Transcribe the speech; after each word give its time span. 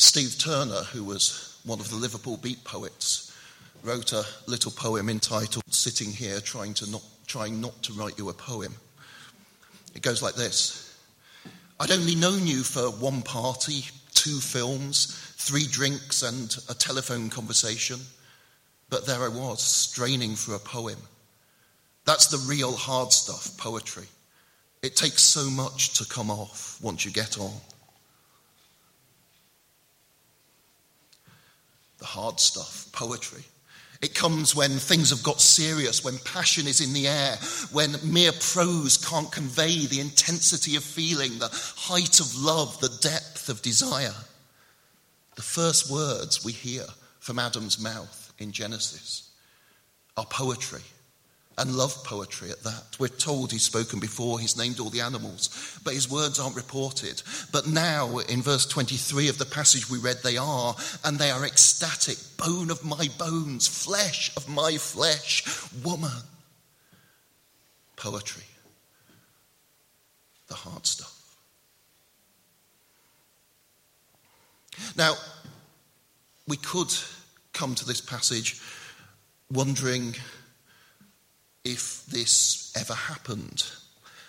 Steve 0.00 0.38
Turner, 0.38 0.82
who 0.92 1.04
was 1.04 1.58
one 1.64 1.78
of 1.78 1.90
the 1.90 1.96
Liverpool 1.96 2.38
beat 2.38 2.64
poets, 2.64 3.36
wrote 3.82 4.14
a 4.14 4.24
little 4.46 4.70
poem 4.70 5.10
entitled 5.10 5.62
Sitting 5.68 6.10
Here 6.10 6.40
Trying, 6.40 6.72
to 6.74 6.90
not, 6.90 7.02
trying 7.26 7.60
Not 7.60 7.82
to 7.82 7.92
Write 7.92 8.16
You 8.16 8.30
a 8.30 8.32
Poem. 8.32 8.74
It 9.94 10.00
goes 10.00 10.22
like 10.22 10.36
this 10.36 10.98
I'd 11.78 11.90
only 11.90 12.14
known 12.14 12.46
you 12.46 12.62
for 12.62 12.90
one 12.90 13.20
party, 13.20 13.84
two 14.14 14.40
films, 14.40 15.34
three 15.36 15.66
drinks, 15.66 16.22
and 16.22 16.56
a 16.70 16.74
telephone 16.74 17.28
conversation, 17.28 18.00
but 18.88 19.04
there 19.04 19.22
I 19.22 19.28
was, 19.28 19.60
straining 19.60 20.34
for 20.34 20.54
a 20.54 20.58
poem. 20.58 20.98
That's 22.06 22.28
the 22.28 22.50
real 22.50 22.72
hard 22.72 23.12
stuff, 23.12 23.54
poetry. 23.58 24.06
It 24.82 24.96
takes 24.96 25.22
so 25.22 25.50
much 25.50 25.92
to 25.98 26.06
come 26.06 26.30
off 26.30 26.78
once 26.80 27.04
you 27.04 27.10
get 27.10 27.38
on. 27.38 27.52
The 32.00 32.06
hard 32.06 32.40
stuff, 32.40 32.86
poetry. 32.92 33.44
It 34.02 34.14
comes 34.14 34.54
when 34.56 34.70
things 34.70 35.10
have 35.10 35.22
got 35.22 35.40
serious, 35.40 36.02
when 36.02 36.16
passion 36.18 36.66
is 36.66 36.80
in 36.80 36.94
the 36.94 37.06
air, 37.06 37.36
when 37.70 37.96
mere 38.02 38.32
prose 38.32 38.96
can't 38.96 39.30
convey 39.30 39.86
the 39.86 40.00
intensity 40.00 40.74
of 40.76 40.82
feeling, 40.82 41.38
the 41.38 41.50
height 41.76 42.18
of 42.18 42.34
love, 42.36 42.80
the 42.80 42.88
depth 43.00 43.50
of 43.50 43.60
desire. 43.60 44.14
The 45.36 45.42
first 45.42 45.90
words 45.90 46.44
we 46.44 46.52
hear 46.52 46.84
from 47.18 47.38
Adam's 47.38 47.78
mouth 47.78 48.32
in 48.38 48.52
Genesis 48.52 49.30
are 50.16 50.24
poetry 50.24 50.82
and 51.60 51.76
love 51.76 52.02
poetry 52.04 52.50
at 52.50 52.62
that. 52.62 52.96
We're 52.98 53.08
told 53.08 53.52
he's 53.52 53.62
spoken 53.62 54.00
before, 54.00 54.40
he's 54.40 54.56
named 54.56 54.80
all 54.80 54.88
the 54.88 55.02
animals, 55.02 55.78
but 55.84 55.92
his 55.92 56.10
words 56.10 56.40
aren't 56.40 56.56
reported. 56.56 57.22
But 57.52 57.68
now, 57.68 58.18
in 58.18 58.40
verse 58.40 58.64
23 58.64 59.28
of 59.28 59.36
the 59.36 59.44
passage 59.44 59.90
we 59.90 59.98
read, 59.98 60.16
they 60.24 60.38
are, 60.38 60.74
and 61.04 61.18
they 61.18 61.30
are 61.30 61.44
ecstatic 61.44 62.16
bone 62.38 62.70
of 62.70 62.82
my 62.82 63.08
bones, 63.18 63.68
flesh 63.68 64.34
of 64.38 64.48
my 64.48 64.78
flesh, 64.78 65.44
woman. 65.84 66.10
Poetry, 67.96 68.44
the 70.48 70.54
hard 70.54 70.86
stuff. 70.86 71.36
Now, 74.96 75.12
we 76.48 76.56
could 76.56 76.94
come 77.52 77.74
to 77.74 77.84
this 77.84 78.00
passage 78.00 78.58
wondering 79.52 80.14
if 81.64 82.06
this 82.06 82.72
ever 82.76 82.94
happened. 82.94 83.64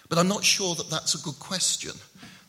But 0.10 0.18
I'm 0.18 0.28
not 0.28 0.44
sure 0.44 0.76
that 0.76 0.90
that's 0.90 1.16
a 1.16 1.24
good 1.24 1.40
question. 1.40 1.94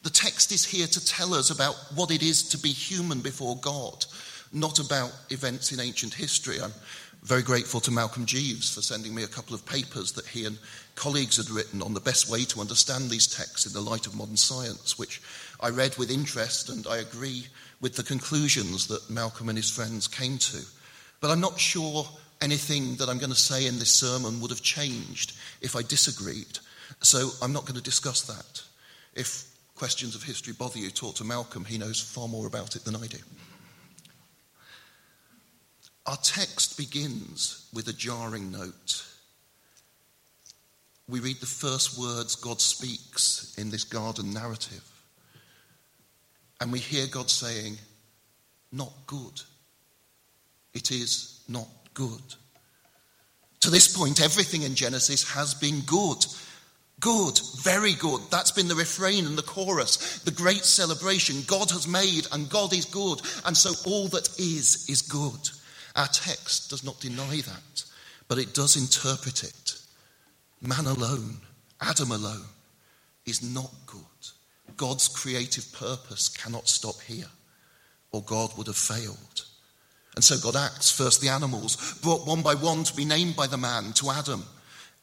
The 0.03 0.11
text 0.11 0.51
is 0.51 0.65
here 0.65 0.89
to 0.89 1.07
tell 1.07 1.33
us 1.33 1.51
about 1.51 1.77
what 1.95 2.11
it 2.11 2.23
is 2.23 2.43
to 2.49 2.59
be 2.59 2.73
human 2.73 3.21
before 3.21 3.57
God, 3.59 4.05
not 4.53 4.81
about 4.81 5.13
events 5.31 5.71
in 5.71 5.79
ancient 5.79 6.15
history. 6.15 6.61
I'm 6.61 6.73
very 7.23 7.43
grateful 7.43 7.79
to 7.83 7.93
Malcolm 7.93 8.27
Jeeves 8.27 8.75
for 8.75 8.83
sending 8.83 9.15
me 9.15 9.23
a 9.23 9.29
couple 9.29 9.55
of 9.55 9.65
papers 9.65 10.11
that 10.13 10.27
he 10.27 10.45
and 10.45 10.59
colleagues 10.97 11.37
had 11.37 11.51
written 11.51 11.81
on 11.81 11.95
the 11.95 12.01
best 12.01 12.29
way 12.29 12.45
to 12.47 12.61
understand 12.61 13.09
these 13.09 13.29
texts 13.29 13.65
in 13.65 13.73
the 13.73 13.81
light 13.81 14.09
of 14.09 14.17
modern 14.17 14.37
science, 14.37 14.99
which 14.99 15.23
I 15.61 15.69
read 15.69 15.97
with 15.97 16.11
interest 16.11 16.69
and 16.69 16.85
I 16.89 16.97
agree 16.97 17.47
with 17.81 17.95
the 17.95 18.03
conclusions 18.03 18.89
that 18.89 19.09
Malcolm 19.09 19.49
and 19.49 19.57
his 19.57 19.71
friends 19.71 20.09
came 20.09 20.37
to. 20.39 20.63
But 21.21 21.31
I'm 21.31 21.41
not 21.41 21.61
sure 21.61 22.09
anything 22.43 22.97
that 22.97 23.09
I'm 23.09 23.19
going 23.19 23.31
to 23.31 23.37
say 23.37 23.67
in 23.67 23.79
this 23.79 23.93
sermon 23.93 24.41
would 24.41 24.51
have 24.51 24.63
changed 24.63 25.35
if 25.61 25.77
I 25.77 25.83
disagreed. 25.83 26.59
So 27.01 27.31
I'm 27.41 27.53
not 27.53 27.63
going 27.63 27.77
to 27.77 27.83
discuss 27.83 28.23
that. 28.23 28.63
If 29.15 29.47
questions 29.77 30.15
of 30.15 30.23
history 30.23 30.53
bother 30.53 30.79
you, 30.79 30.91
talk 30.91 31.15
to 31.17 31.25
Malcolm. 31.25 31.65
He 31.65 31.79
knows 31.79 32.01
far 32.01 32.29
more 32.29 32.47
about 32.47 32.77
it 32.77 32.85
than 32.85 32.97
I 32.97 33.07
do. 33.07 33.19
Our 36.07 36.17
text 36.17 36.77
begins 36.77 37.69
with 37.73 37.87
a 37.89 37.93
jarring 37.93 38.51
note. 38.51 39.07
We 41.09 41.21
read 41.21 41.41
the 41.41 41.47
first 41.47 41.99
words 41.99 42.35
God 42.35 42.61
speaks 42.61 43.55
in 43.57 43.71
this 43.71 43.85
garden 43.85 44.33
narrative. 44.33 44.89
And 46.61 46.73
we 46.73 46.81
hear 46.81 47.07
God 47.07 47.31
saying, 47.31 47.77
Not 48.73 48.93
good. 49.07 49.43
It 50.75 50.91
is 50.91 51.41
not 51.49 51.69
good. 51.95 52.35
To 53.61 53.71
this 53.71 53.97
point, 53.97 54.21
everything 54.21 54.63
in 54.63 54.75
Genesis 54.75 55.31
has 55.33 55.55
been 55.55 55.81
good. 55.81 56.25
Good, 57.01 57.41
very 57.63 57.95
good. 57.95 58.21
That's 58.31 58.53
been 58.53 58.69
the 58.69 58.75
refrain 58.75 59.27
and 59.27 59.37
the 59.37 59.43
chorus, 59.43 60.21
the 60.21 60.31
great 60.31 60.65
celebration. 60.65 61.43
God 61.47 61.71
has 61.71 61.89
made 61.89 62.27
and 62.33 62.49
God 62.49 62.73
is 62.73 62.85
good, 62.85 63.21
and 63.45 63.57
so 63.57 63.73
all 63.91 64.09
that 64.09 64.29
is 64.39 64.89
is 64.89 65.03
good. 65.03 65.51
Our 65.97 66.07
text 66.07 66.71
does 66.71 66.85
not 66.85 67.01
deny 67.01 67.41
that, 67.41 67.85
but 68.29 68.39
it 68.39 68.55
does 68.55 68.77
interpret 68.77 69.43
it. 69.43 69.79
Man 70.61 70.87
alone, 70.87 71.39
Adam 71.81 72.13
alone, 72.13 72.47
is 73.27 73.43
not 73.43 73.73
good. 73.87 74.01
God's 74.77 75.09
creative 75.09 75.73
purpose 75.73 76.29
cannot 76.29 76.69
stop 76.69 77.01
here, 77.01 77.31
or 78.13 78.23
God 78.23 78.57
would 78.57 78.69
have 78.69 78.77
failed. 78.77 79.45
And 80.15 80.23
so 80.23 80.37
God 80.39 80.57
acts. 80.57 80.91
First, 80.91 81.21
the 81.21 81.29
animals, 81.29 81.99
brought 82.03 82.27
one 82.27 82.43
by 82.43 82.55
one 82.55 82.85
to 82.85 82.97
be 82.97 83.05
named 83.05 83.37
by 83.37 83.47
the 83.47 83.57
man, 83.57 83.93
to 83.95 84.11
Adam. 84.11 84.45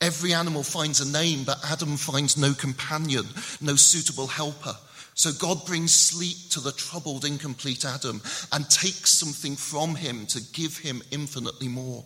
Every 0.01 0.33
animal 0.33 0.63
finds 0.63 1.01
a 1.01 1.11
name, 1.11 1.43
but 1.43 1.59
Adam 1.65 1.97
finds 1.97 2.37
no 2.37 2.53
companion, 2.53 3.25
no 3.59 3.75
suitable 3.75 4.27
helper. 4.27 4.75
So 5.15 5.31
God 5.33 5.65
brings 5.65 5.93
sleep 5.93 6.49
to 6.51 6.61
the 6.61 6.71
troubled, 6.71 7.25
incomplete 7.25 7.83
Adam 7.83 8.21
and 8.53 8.69
takes 8.69 9.11
something 9.11 9.57
from 9.57 9.95
him 9.95 10.25
to 10.27 10.41
give 10.53 10.77
him 10.77 11.01
infinitely 11.11 11.67
more. 11.67 12.05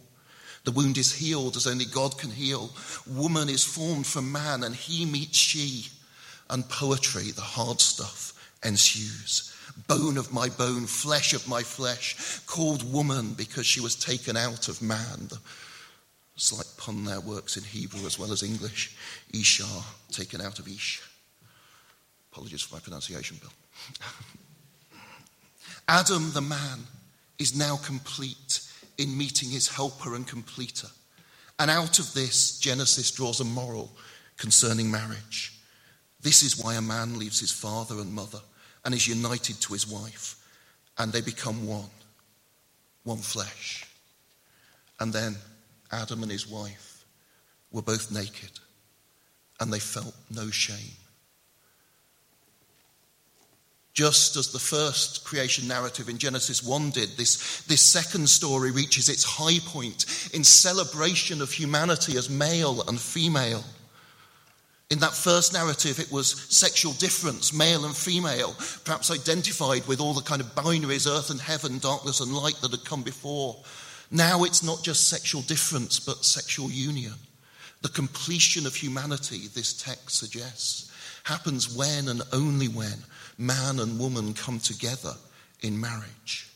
The 0.63 0.71
wound 0.71 0.97
is 0.97 1.13
healed 1.13 1.55
as 1.55 1.67
only 1.67 1.85
God 1.85 2.17
can 2.17 2.31
heal. 2.31 2.71
Woman 3.05 3.49
is 3.49 3.63
formed 3.63 4.07
from 4.07 4.31
man, 4.31 4.63
and 4.63 4.73
he 4.73 5.05
meets 5.05 5.37
she. 5.37 5.89
And 6.49 6.67
poetry, 6.69 7.29
the 7.31 7.41
hard 7.41 7.81
stuff, 7.81 8.33
ensues 8.63 9.52
bone 9.87 10.17
of 10.17 10.33
my 10.33 10.49
bone, 10.49 10.85
flesh 10.85 11.33
of 11.33 11.47
my 11.47 11.63
flesh, 11.63 12.39
called 12.45 12.91
woman 12.91 13.33
because 13.33 13.65
she 13.65 13.81
was 13.81 13.95
taken 13.95 14.37
out 14.37 14.67
of 14.67 14.81
man. 14.81 15.27
The 15.29 15.39
slight 16.35 16.71
pun 16.77 17.05
there 17.05 17.21
works 17.21 17.57
in 17.57 17.63
Hebrew 17.63 18.05
as 18.05 18.17
well 18.17 18.31
as 18.31 18.43
English. 18.43 18.95
Isha, 19.33 19.65
taken 20.11 20.41
out 20.41 20.59
of 20.59 20.67
Ish. 20.67 21.01
Apologies 22.31 22.61
for 22.61 22.75
my 22.75 22.79
pronunciation, 22.79 23.37
Bill. 23.39 23.51
Adam, 25.87 26.31
the 26.33 26.41
man, 26.41 26.79
is 27.39 27.55
now 27.55 27.77
complete 27.77 28.61
in 28.97 29.17
meeting 29.17 29.49
his 29.49 29.67
helper 29.67 30.15
and 30.15 30.25
completer. 30.27 30.87
And 31.59 31.69
out 31.69 31.99
of 31.99 32.13
this, 32.13 32.59
Genesis 32.59 33.11
draws 33.11 33.39
a 33.39 33.45
moral 33.45 33.91
concerning 34.37 34.89
marriage. 34.89 35.59
This 36.21 36.41
is 36.41 36.63
why 36.63 36.75
a 36.75 36.81
man 36.81 37.19
leaves 37.19 37.39
his 37.39 37.51
father 37.51 37.99
and 37.99 38.13
mother 38.13 38.39
and 38.85 38.93
is 38.93 39.07
united 39.07 39.59
to 39.61 39.73
his 39.73 39.87
wife, 39.87 40.35
and 40.97 41.11
they 41.11 41.21
become 41.21 41.67
one, 41.67 41.89
one 43.03 43.17
flesh. 43.17 43.87
And 44.99 45.13
then 45.13 45.35
Adam 45.91 46.23
and 46.23 46.31
his 46.31 46.47
wife 46.47 47.05
were 47.71 47.81
both 47.81 48.11
naked, 48.11 48.51
and 49.59 49.71
they 49.71 49.79
felt 49.79 50.15
no 50.29 50.49
shame. 50.49 50.97
Just 53.93 54.35
as 54.37 54.51
the 54.51 54.59
first 54.59 55.23
creation 55.23 55.67
narrative 55.67 56.09
in 56.09 56.17
Genesis 56.17 56.63
1 56.63 56.89
did, 56.91 57.09
this, 57.09 57.61
this 57.63 57.81
second 57.81 58.27
story 58.27 58.71
reaches 58.71 59.07
its 59.07 59.23
high 59.23 59.59
point 59.67 60.31
in 60.33 60.43
celebration 60.43 61.43
of 61.43 61.51
humanity 61.51 62.17
as 62.17 62.27
male 62.27 62.83
and 62.87 62.99
female. 62.99 63.63
In 64.93 64.99
that 64.99 65.15
first 65.15 65.53
narrative, 65.53 65.97
it 65.97 66.11
was 66.11 66.45
sexual 66.49 66.93
difference, 66.93 67.51
male 67.51 67.85
and 67.85 67.97
female, 67.97 68.55
perhaps 68.85 69.09
identified 69.09 69.87
with 69.87 69.99
all 69.99 70.13
the 70.13 70.21
kind 70.21 70.39
of 70.39 70.53
binaries, 70.53 71.09
earth 71.09 71.31
and 71.31 71.41
heaven, 71.41 71.79
darkness 71.79 72.19
and 72.19 72.31
light 72.31 72.57
that 72.61 72.69
had 72.69 72.85
come 72.85 73.01
before. 73.01 73.57
Now 74.11 74.43
it's 74.43 74.61
not 74.61 74.83
just 74.83 75.09
sexual 75.09 75.41
difference, 75.41 75.99
but 75.99 76.23
sexual 76.23 76.69
union. 76.69 77.15
The 77.81 77.89
completion 77.89 78.67
of 78.67 78.75
humanity, 78.75 79.47
this 79.47 79.73
text 79.73 80.11
suggests, 80.11 80.91
happens 81.23 81.75
when 81.75 82.07
and 82.07 82.21
only 82.31 82.67
when 82.67 83.03
man 83.39 83.79
and 83.79 83.97
woman 83.97 84.35
come 84.35 84.59
together 84.59 85.15
in 85.61 85.81
marriage. 85.81 86.51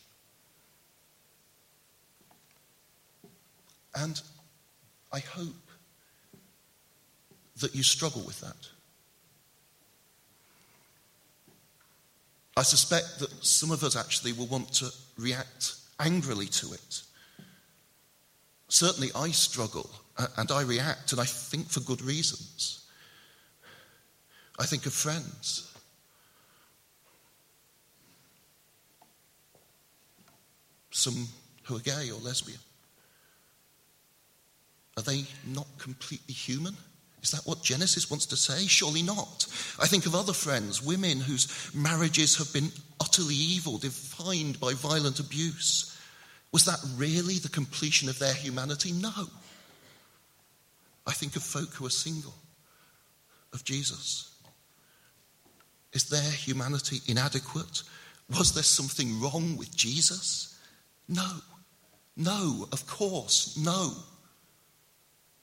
And 3.95 4.21
I 5.12 5.21
hope 5.21 5.66
that 7.59 7.75
you 7.75 7.83
struggle 7.83 8.21
with 8.21 8.39
that. 8.42 8.69
I 12.56 12.63
suspect 12.63 13.19
that 13.19 13.31
some 13.45 13.71
of 13.71 13.83
us 13.83 13.95
actually 13.95 14.33
will 14.33 14.48
want 14.48 14.74
to 14.75 14.89
react 15.18 15.75
angrily 16.00 16.48
to 16.48 16.74
it. 16.74 17.01
Certainly, 18.69 19.09
I 19.15 19.30
struggle 19.30 19.89
and 20.38 20.51
I 20.51 20.63
react, 20.63 21.12
and 21.12 21.21
I 21.21 21.25
think 21.25 21.69
for 21.69 21.81
good 21.81 22.01
reasons. 22.01 22.86
I 24.60 24.65
think 24.65 24.86
of 24.86 24.94
friends. 24.94 25.71
some 30.98 31.27
who 31.63 31.75
are 31.75 31.80
gay 31.80 32.10
or 32.12 32.19
lesbian? 32.19 32.60
Are 34.98 35.03
they 35.03 35.25
not 35.45 35.68
completely 35.77 36.33
human? 36.33 36.75
Is 37.27 37.31
that 37.31 37.45
what 37.45 37.62
Genesis 37.62 38.09
wants 38.09 38.25
to 38.27 38.38
say? 38.38 38.68
Surely 38.68 39.03
not. 39.03 39.47
I 39.81 39.85
think 39.85 40.06
of 40.06 40.15
other 40.15 40.31
friends, 40.31 40.81
women 40.81 41.19
whose 41.19 41.69
marriages 41.75 42.38
have 42.38 42.53
been 42.53 42.71
utterly 43.01 43.35
evil, 43.35 43.77
defined 43.77 44.62
by 44.62 44.74
violent 44.75 45.19
abuse. 45.19 45.94
Was 46.53 46.63
that 46.63 46.79
really 46.95 47.33
the 47.33 47.50
completion 47.50 48.07
of 48.07 48.18
their 48.18 48.33
humanity? 48.33 48.94
No. 48.94 49.12
I 51.06 51.12
think 51.12 51.35
of 51.35 51.44
folk 51.44 51.74
who 51.74 51.85
are 51.85 51.89
single, 51.89 52.33
of 53.51 53.65
Jesus. 53.65 54.33
Is 55.91 56.06
their 56.06 56.31
humanity 56.31 57.00
inadequate? 57.07 57.83
Was 58.29 58.53
there 58.53 58.63
something 58.63 59.19
wrong 59.19 59.57
with 59.57 59.75
Jesus? 59.75 60.57
No. 61.09 61.29
No, 62.15 62.69
of 62.71 62.88
course, 62.88 63.57
no. 63.57 63.91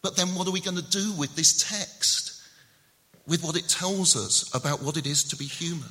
But 0.04 0.16
then 0.16 0.34
what 0.34 0.46
are 0.46 0.50
we 0.50 0.60
going 0.60 0.76
to 0.76 0.82
do 0.82 1.14
with 1.14 1.34
this 1.34 1.66
text? 1.66 2.42
With 3.26 3.42
what 3.42 3.56
it 3.56 3.70
tells 3.70 4.14
us 4.16 4.54
about 4.54 4.82
what 4.82 4.98
it 4.98 5.06
is 5.06 5.24
to 5.24 5.36
be 5.36 5.46
human? 5.46 5.88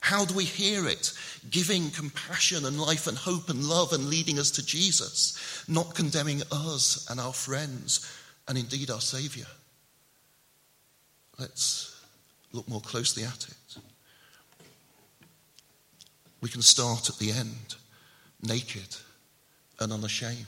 How 0.00 0.24
do 0.24 0.36
we 0.36 0.44
hear 0.44 0.86
it? 0.86 1.12
Giving 1.50 1.90
compassion 1.90 2.64
and 2.64 2.80
life 2.80 3.08
and 3.08 3.18
hope 3.18 3.48
and 3.48 3.64
love 3.64 3.92
and 3.92 4.06
leading 4.06 4.38
us 4.38 4.52
to 4.52 4.64
Jesus, 4.64 5.64
not 5.66 5.96
condemning 5.96 6.42
us 6.52 7.08
and 7.10 7.18
our 7.18 7.32
friends 7.32 8.08
and 8.46 8.56
indeed 8.56 8.88
our 8.88 9.00
Saviour. 9.00 9.48
Let's 11.36 12.00
look 12.52 12.68
more 12.68 12.82
closely 12.82 13.24
at 13.24 13.48
it. 13.48 13.78
We 16.40 16.50
can 16.50 16.62
start 16.62 17.08
at 17.08 17.16
the 17.16 17.32
end, 17.32 17.74
naked 18.44 18.96
and 19.80 19.92
unashamed. 19.92 20.46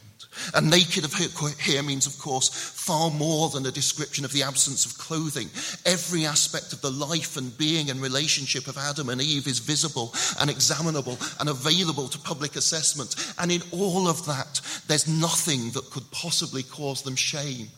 And 0.54 0.70
naked 0.70 1.04
of 1.04 1.14
here 1.58 1.82
means, 1.82 2.06
of 2.06 2.18
course, 2.18 2.48
far 2.48 3.10
more 3.10 3.48
than 3.48 3.66
a 3.66 3.70
description 3.70 4.24
of 4.24 4.32
the 4.32 4.42
absence 4.42 4.84
of 4.84 4.98
clothing. 4.98 5.48
Every 5.84 6.26
aspect 6.26 6.72
of 6.72 6.80
the 6.82 6.90
life 6.90 7.36
and 7.36 7.56
being 7.56 7.90
and 7.90 8.00
relationship 8.00 8.68
of 8.68 8.76
Adam 8.76 9.08
and 9.08 9.20
Eve 9.20 9.46
is 9.46 9.58
visible 9.58 10.14
and 10.40 10.50
examinable 10.50 11.18
and 11.40 11.48
available 11.48 12.08
to 12.08 12.18
public 12.18 12.56
assessment. 12.56 13.16
And 13.38 13.50
in 13.50 13.62
all 13.72 14.08
of 14.08 14.26
that, 14.26 14.60
there's 14.88 15.08
nothing 15.08 15.70
that 15.70 15.90
could 15.90 16.10
possibly 16.10 16.62
cause 16.62 17.02
them 17.02 17.16
shame. 17.16 17.68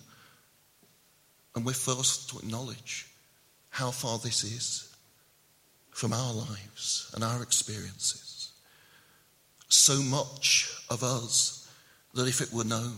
And 1.54 1.64
we're 1.64 1.72
forced 1.72 2.30
to 2.30 2.38
acknowledge 2.38 3.06
how 3.70 3.90
far 3.90 4.18
this 4.18 4.44
is 4.44 4.94
from 5.90 6.12
our 6.12 6.32
lives 6.32 7.10
and 7.14 7.24
our 7.24 7.42
experiences. 7.42 8.27
So 9.68 10.00
much 10.02 10.70
of 10.90 11.02
us 11.02 11.70
that 12.14 12.26
if 12.26 12.40
it 12.40 12.52
were 12.52 12.64
known, 12.64 12.96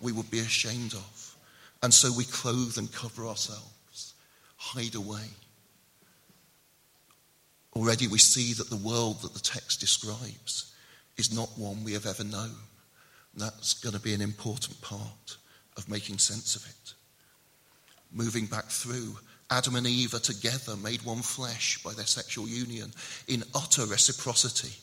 we 0.00 0.12
would 0.12 0.30
be 0.30 0.38
ashamed 0.38 0.94
of. 0.94 1.36
And 1.82 1.92
so 1.92 2.10
we 2.16 2.24
clothe 2.24 2.78
and 2.78 2.92
cover 2.92 3.26
ourselves, 3.26 4.14
hide 4.56 4.94
away. 4.94 5.28
Already 7.74 8.08
we 8.08 8.18
see 8.18 8.54
that 8.54 8.70
the 8.70 8.76
world 8.76 9.20
that 9.22 9.34
the 9.34 9.40
text 9.40 9.80
describes 9.80 10.72
is 11.16 11.34
not 11.34 11.58
one 11.58 11.84
we 11.84 11.92
have 11.92 12.06
ever 12.06 12.24
known. 12.24 12.54
And 13.34 13.42
That's 13.42 13.74
going 13.74 13.94
to 13.94 14.00
be 14.00 14.14
an 14.14 14.22
important 14.22 14.80
part 14.80 15.36
of 15.76 15.88
making 15.88 16.18
sense 16.18 16.56
of 16.56 16.64
it. 16.66 16.94
Moving 18.12 18.46
back 18.46 18.66
through, 18.66 19.18
Adam 19.50 19.76
and 19.76 19.86
Eve 19.86 20.14
are 20.14 20.20
together, 20.20 20.76
made 20.76 21.02
one 21.02 21.22
flesh 21.22 21.82
by 21.82 21.92
their 21.92 22.06
sexual 22.06 22.48
union 22.48 22.92
in 23.28 23.44
utter 23.54 23.84
reciprocity. 23.84 24.74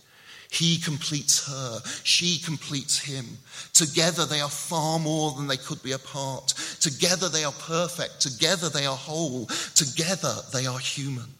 He 0.54 0.78
completes 0.78 1.48
her. 1.48 1.82
She 2.04 2.38
completes 2.38 3.00
him. 3.00 3.26
Together 3.74 4.28
they 4.28 4.40
are 4.40 4.52
far 4.52 5.00
more 5.00 5.32
than 5.32 5.48
they 5.48 5.58
could 5.58 5.82
be 5.82 5.94
apart. 5.94 6.50
Together 6.80 7.28
they 7.28 7.44
are 7.44 7.52
perfect. 7.54 8.22
Together 8.22 8.70
they 8.70 8.86
are 8.86 8.96
whole. 8.96 9.48
Together 9.74 10.36
they 10.54 10.68
are 10.68 10.78
human. 10.78 11.34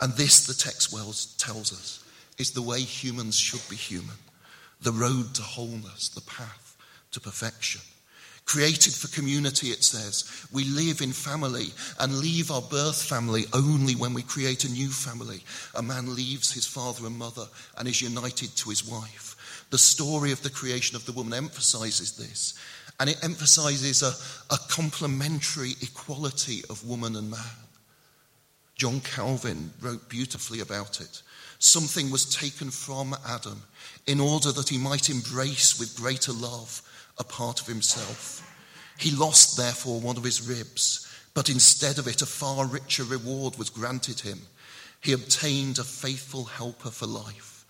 And 0.00 0.14
this, 0.14 0.46
the 0.46 0.54
text 0.54 0.92
well 0.92 1.14
tells 1.38 1.72
us, 1.72 2.04
is 2.36 2.50
the 2.50 2.60
way 2.60 2.80
humans 2.80 3.38
should 3.38 3.62
be 3.70 3.76
human. 3.76 4.16
The 4.82 4.90
road 4.90 5.36
to 5.36 5.42
wholeness, 5.42 6.08
the 6.08 6.20
path 6.22 6.76
to 7.12 7.20
perfection. 7.20 7.82
Created 8.46 8.92
for 8.92 9.08
community, 9.08 9.68
it 9.68 9.82
says. 9.82 10.46
We 10.52 10.64
live 10.64 11.00
in 11.00 11.12
family 11.12 11.68
and 11.98 12.18
leave 12.18 12.50
our 12.50 12.60
birth 12.60 13.02
family 13.02 13.44
only 13.54 13.94
when 13.94 14.12
we 14.12 14.22
create 14.22 14.64
a 14.64 14.70
new 14.70 14.88
family. 14.88 15.42
A 15.74 15.82
man 15.82 16.14
leaves 16.14 16.52
his 16.52 16.66
father 16.66 17.06
and 17.06 17.16
mother 17.16 17.46
and 17.78 17.88
is 17.88 18.02
united 18.02 18.54
to 18.56 18.68
his 18.68 18.86
wife. 18.86 19.66
The 19.70 19.78
story 19.78 20.30
of 20.30 20.42
the 20.42 20.50
creation 20.50 20.94
of 20.94 21.06
the 21.06 21.12
woman 21.12 21.32
emphasizes 21.32 22.16
this. 22.16 22.54
And 23.00 23.10
it 23.10 23.24
emphasizes 23.24 24.02
a, 24.02 24.54
a 24.54 24.58
complementary 24.68 25.72
equality 25.80 26.62
of 26.68 26.86
woman 26.86 27.16
and 27.16 27.30
man. 27.30 27.40
John 28.76 29.00
Calvin 29.00 29.72
wrote 29.80 30.08
beautifully 30.08 30.60
about 30.60 31.00
it. 31.00 31.22
Something 31.58 32.10
was 32.10 32.26
taken 32.26 32.70
from 32.70 33.16
Adam 33.26 33.62
in 34.06 34.20
order 34.20 34.52
that 34.52 34.68
he 34.68 34.76
might 34.76 35.08
embrace 35.08 35.78
with 35.78 35.96
greater 35.96 36.32
love 36.32 36.82
a 37.18 37.24
part 37.24 37.60
of 37.60 37.66
himself. 37.66 38.40
He 38.98 39.10
lost, 39.10 39.56
therefore, 39.56 40.00
one 40.00 40.16
of 40.16 40.24
his 40.24 40.46
ribs, 40.46 41.08
but 41.34 41.48
instead 41.48 41.98
of 41.98 42.06
it, 42.06 42.22
a 42.22 42.26
far 42.26 42.66
richer 42.66 43.04
reward 43.04 43.56
was 43.58 43.70
granted 43.70 44.20
him. 44.20 44.40
He 45.00 45.12
obtained 45.12 45.78
a 45.78 45.84
faithful 45.84 46.44
helper 46.44 46.90
for 46.90 47.06
life, 47.06 47.64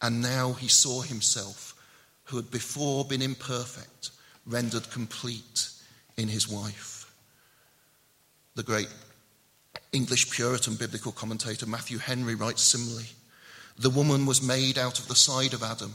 and 0.00 0.20
now 0.20 0.52
he 0.54 0.68
saw 0.68 1.02
himself, 1.02 1.74
who 2.24 2.36
had 2.36 2.50
before 2.50 3.04
been 3.04 3.22
imperfect, 3.22 4.10
rendered 4.46 4.90
complete 4.90 5.68
in 6.16 6.28
his 6.28 6.48
wife. 6.48 7.14
The 8.54 8.62
great 8.62 8.88
English 9.92 10.30
Puritan 10.30 10.74
biblical 10.74 11.12
commentator 11.12 11.66
Matthew 11.66 11.98
Henry 11.98 12.34
writes 12.34 12.62
similarly 12.62 13.08
The 13.78 13.90
woman 13.90 14.26
was 14.26 14.42
made 14.42 14.78
out 14.78 14.98
of 14.98 15.08
the 15.08 15.14
side 15.14 15.54
of 15.54 15.62
Adam, 15.62 15.94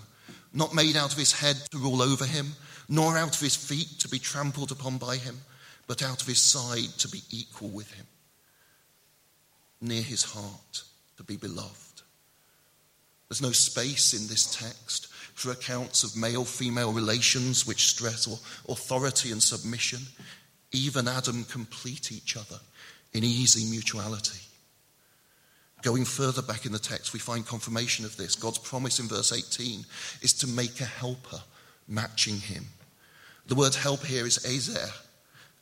not 0.53 0.73
made 0.73 0.95
out 0.95 1.11
of 1.11 1.17
his 1.17 1.33
head 1.33 1.57
to 1.71 1.77
rule 1.77 2.01
over 2.01 2.25
him 2.25 2.53
nor 2.89 3.18
out 3.18 3.36
of 3.36 3.42
his 3.42 3.56
feet 3.56 4.00
to 4.00 4.07
be 4.07 4.19
trampled 4.19 4.72
upon 4.72 4.98
by 4.98 5.18
him, 5.18 5.38
but 5.88 6.04
out 6.04 6.22
of 6.22 6.28
his 6.28 6.42
side 6.42 6.98
to 7.00 7.07
be 7.07 7.22
equal 7.31 7.69
with 7.69 7.92
him, 7.94 8.06
near 9.81 10.01
his 10.01 10.24
heart 10.24 10.84
to 11.18 11.24
be 11.24 11.38
beloved. 11.38 12.01
There's 13.30 13.42
no 13.42 13.51
space 13.51 14.13
in 14.13 14.28
this 14.28 14.56
text 14.56 15.07
for 15.07 15.52
accounts 15.52 16.04
of 16.04 16.16
male 16.16 16.45
female 16.45 16.94
relations 16.94 17.68
which 17.68 17.88
stress 17.88 18.26
authority 18.69 19.31
and 19.31 19.44
submission. 19.44 20.00
Even 20.71 21.07
Adam 21.07 21.44
complete 21.45 22.11
each 22.11 22.38
other 22.38 22.59
in 23.14 23.23
easy 23.23 23.69
mutuality. 23.69 24.40
Going 25.81 26.06
further 26.06 26.42
back 26.42 26.66
in 26.66 26.71
the 26.71 26.80
text, 26.80 27.14
we 27.14 27.19
find 27.19 27.45
confirmation 27.45 28.04
of 28.04 28.18
this. 28.18 28.35
God's 28.35 28.57
promise 28.57 29.00
in 29.00 29.07
verse 29.07 29.31
18 29.31 29.85
is 30.21 30.33
to 30.33 30.47
make 30.47 30.81
a 30.81 30.85
helper 30.85 31.42
matching 31.88 32.38
him. 32.38 32.66
The 33.47 33.56
word 33.56 33.75
help 33.75 34.06
here 34.06 34.25
is 34.25 34.45
ezer. 34.45 34.89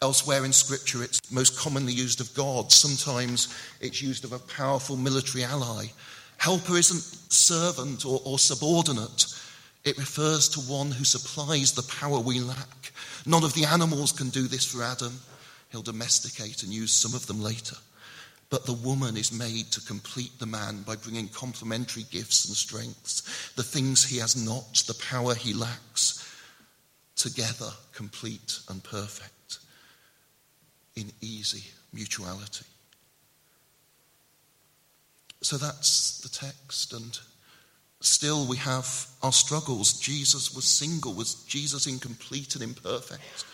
Elsewhere 0.01 0.43
in 0.43 0.53
Scripture, 0.53 1.03
it's 1.03 1.31
most 1.31 1.57
commonly 1.57 1.93
used 1.93 2.19
of 2.19 2.33
God. 2.33 2.71
Sometimes 2.71 3.53
it's 3.79 4.01
used 4.01 4.25
of 4.25 4.33
a 4.33 4.39
powerful 4.39 4.97
military 4.97 5.43
ally. 5.43 5.85
Helper 6.37 6.77
isn't 6.77 7.31
servant 7.31 8.05
or, 8.05 8.21
or 8.25 8.39
subordinate, 8.39 9.25
it 9.83 9.99
refers 9.99 10.49
to 10.49 10.59
one 10.61 10.89
who 10.89 11.03
supplies 11.03 11.71
the 11.71 11.83
power 11.83 12.19
we 12.19 12.39
lack. 12.39 12.91
None 13.27 13.43
of 13.43 13.53
the 13.53 13.65
animals 13.65 14.11
can 14.11 14.29
do 14.29 14.47
this 14.47 14.65
for 14.65 14.83
Adam. 14.83 15.19
He'll 15.71 15.83
domesticate 15.83 16.63
and 16.63 16.73
use 16.73 16.91
some 16.91 17.13
of 17.13 17.27
them 17.27 17.41
later. 17.41 17.75
But 18.49 18.65
the 18.65 18.73
woman 18.73 19.15
is 19.15 19.31
made 19.31 19.71
to 19.71 19.81
complete 19.81 20.39
the 20.39 20.47
man 20.47 20.81
by 20.81 20.95
bringing 20.95 21.27
complementary 21.27 22.03
gifts 22.09 22.45
and 22.45 22.55
strengths, 22.55 23.53
the 23.55 23.63
things 23.63 24.03
he 24.03 24.17
has 24.17 24.35
not, 24.35 24.83
the 24.87 24.95
power 24.95 25.35
he 25.35 25.53
lacks 25.53 26.24
together, 27.15 27.71
complete 27.93 28.59
and 28.69 28.83
perfect, 28.83 29.59
in 30.95 31.11
easy 31.21 31.63
mutuality. 31.93 32.65
So 35.41 35.57
that's 35.57 36.21
the 36.21 36.29
text, 36.29 36.93
and 36.93 37.19
still 37.99 38.47
we 38.47 38.57
have 38.57 39.07
our 39.21 39.31
struggles. 39.31 39.99
Jesus 39.99 40.55
was 40.55 40.65
single, 40.65 41.13
was 41.13 41.43
Jesus 41.43 41.87
incomplete 41.87 42.55
and 42.55 42.63
imperfect? 42.63 43.45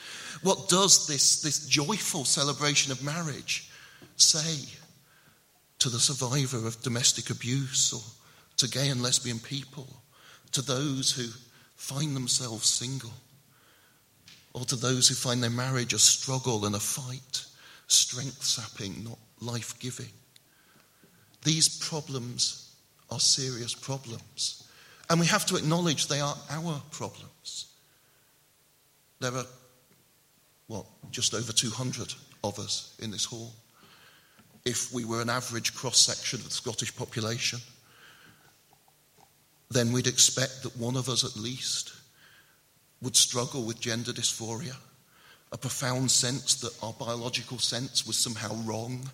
What 0.41 0.69
does 0.69 1.07
this, 1.07 1.41
this 1.41 1.67
joyful 1.67 2.25
celebration 2.25 2.91
of 2.91 3.03
marriage 3.03 3.69
say 4.15 4.57
to 5.79 5.89
the 5.89 5.99
survivor 5.99 6.65
of 6.65 6.81
domestic 6.81 7.29
abuse 7.29 7.91
or 7.93 8.01
to 8.57 8.69
gay 8.69 8.89
and 8.89 9.01
lesbian 9.01 9.39
people, 9.39 9.87
to 10.51 10.61
those 10.61 11.11
who 11.11 11.27
find 11.75 12.15
themselves 12.15 12.67
single? 12.67 13.13
Or 14.53 14.65
to 14.65 14.75
those 14.75 15.07
who 15.07 15.15
find 15.15 15.41
their 15.41 15.49
marriage 15.49 15.93
a 15.93 15.99
struggle 15.99 16.65
and 16.65 16.75
a 16.75 16.79
fight, 16.79 17.45
strength 17.87 18.43
sapping, 18.43 19.03
not 19.03 19.17
life 19.39 19.77
giving. 19.79 20.11
These 21.43 21.79
problems 21.79 22.75
are 23.09 23.19
serious 23.19 23.73
problems. 23.73 24.67
And 25.09 25.19
we 25.19 25.25
have 25.25 25.45
to 25.47 25.55
acknowledge 25.55 26.07
they 26.07 26.21
are 26.21 26.37
our 26.49 26.81
problems. 26.91 27.73
There 29.19 29.33
are, 29.35 29.45
what, 30.67 30.85
just 31.11 31.33
over 31.33 31.51
200 31.51 32.13
of 32.43 32.59
us 32.59 32.95
in 32.99 33.11
this 33.11 33.25
hall. 33.25 33.53
If 34.65 34.93
we 34.93 35.05
were 35.05 35.21
an 35.21 35.29
average 35.29 35.73
cross 35.73 35.97
section 35.97 36.39
of 36.39 36.45
the 36.45 36.51
Scottish 36.51 36.95
population, 36.95 37.59
then 39.69 39.91
we'd 39.91 40.07
expect 40.07 40.63
that 40.63 40.77
one 40.77 40.95
of 40.95 41.09
us 41.09 41.23
at 41.23 41.41
least 41.41 41.93
would 43.01 43.15
struggle 43.15 43.63
with 43.63 43.79
gender 43.79 44.11
dysphoria, 44.11 44.75
a 45.51 45.57
profound 45.57 46.11
sense 46.11 46.55
that 46.55 46.83
our 46.83 46.93
biological 46.93 47.57
sense 47.57 48.05
was 48.05 48.17
somehow 48.17 48.53
wrong. 48.63 49.09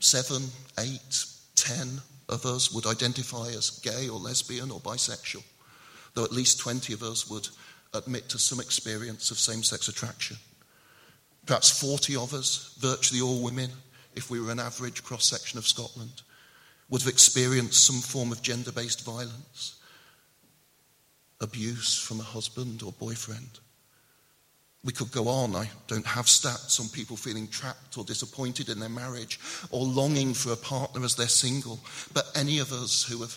Seven, 0.00 0.42
eight, 0.78 1.24
ten 1.54 2.00
of 2.28 2.44
us 2.46 2.72
would 2.72 2.86
identify 2.86 3.48
as 3.48 3.80
gay 3.80 4.08
or 4.08 4.18
lesbian 4.18 4.70
or 4.70 4.80
bisexual, 4.80 5.42
though 6.14 6.24
at 6.24 6.32
least 6.32 6.60
20 6.60 6.92
of 6.92 7.02
us 7.02 7.28
would 7.28 7.48
admit 7.94 8.28
to 8.28 8.38
some 8.38 8.60
experience 8.60 9.30
of 9.30 9.38
same 9.38 9.62
sex 9.62 9.88
attraction. 9.88 10.36
Perhaps 11.46 11.80
40 11.80 12.16
of 12.16 12.34
us, 12.34 12.74
virtually 12.78 13.20
all 13.20 13.42
women, 13.42 13.70
if 14.14 14.30
we 14.30 14.40
were 14.40 14.52
an 14.52 14.60
average 14.60 15.02
cross 15.02 15.24
section 15.24 15.58
of 15.58 15.66
Scotland, 15.66 16.22
would 16.90 17.02
have 17.02 17.12
experienced 17.12 17.84
some 17.84 18.00
form 18.00 18.32
of 18.32 18.42
gender 18.42 18.72
based 18.72 19.04
violence, 19.04 19.77
abuse 21.40 21.98
from 21.98 22.20
a 22.20 22.24
husband 22.24 22.82
or 22.82 22.92
boyfriend. 22.92 23.60
We 24.84 24.92
could 24.92 25.10
go 25.10 25.28
on. 25.28 25.56
I 25.56 25.68
don't 25.86 26.06
have 26.06 26.26
stats 26.26 26.80
on 26.80 26.88
people 26.88 27.16
feeling 27.16 27.48
trapped 27.48 27.98
or 27.98 28.04
disappointed 28.04 28.68
in 28.68 28.78
their 28.78 28.88
marriage 28.88 29.40
or 29.70 29.84
longing 29.84 30.34
for 30.34 30.52
a 30.52 30.56
partner 30.56 31.04
as 31.04 31.16
they're 31.16 31.28
single. 31.28 31.80
But 32.14 32.30
any 32.34 32.58
of 32.58 32.72
us 32.72 33.04
who 33.04 33.18
have 33.18 33.36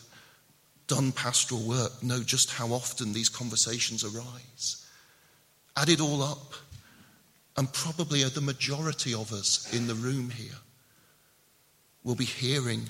done 0.87 1.11
pastoral 1.11 1.61
work 1.61 2.03
know 2.03 2.21
just 2.21 2.51
how 2.51 2.67
often 2.67 3.13
these 3.13 3.29
conversations 3.29 4.03
arise. 4.03 4.85
Add 5.77 5.89
it 5.89 6.01
all 6.01 6.21
up, 6.21 6.53
and 7.57 7.71
probably 7.71 8.23
the 8.23 8.41
majority 8.41 9.13
of 9.13 9.31
us 9.31 9.73
in 9.73 9.87
the 9.87 9.95
room 9.95 10.29
here 10.29 10.57
will 12.03 12.15
be 12.15 12.25
hearing 12.25 12.89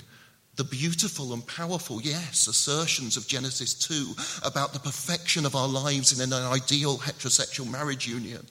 the 0.56 0.64
beautiful 0.64 1.32
and 1.32 1.46
powerful, 1.46 2.00
yes, 2.02 2.46
assertions 2.46 3.16
of 3.16 3.26
Genesis 3.26 3.72
2 3.74 4.46
about 4.46 4.72
the 4.72 4.78
perfection 4.78 5.46
of 5.46 5.56
our 5.56 5.68
lives 5.68 6.18
in 6.18 6.32
an 6.32 6.32
ideal 6.32 6.98
heterosexual 6.98 7.70
marriage 7.70 8.06
union 8.06 8.44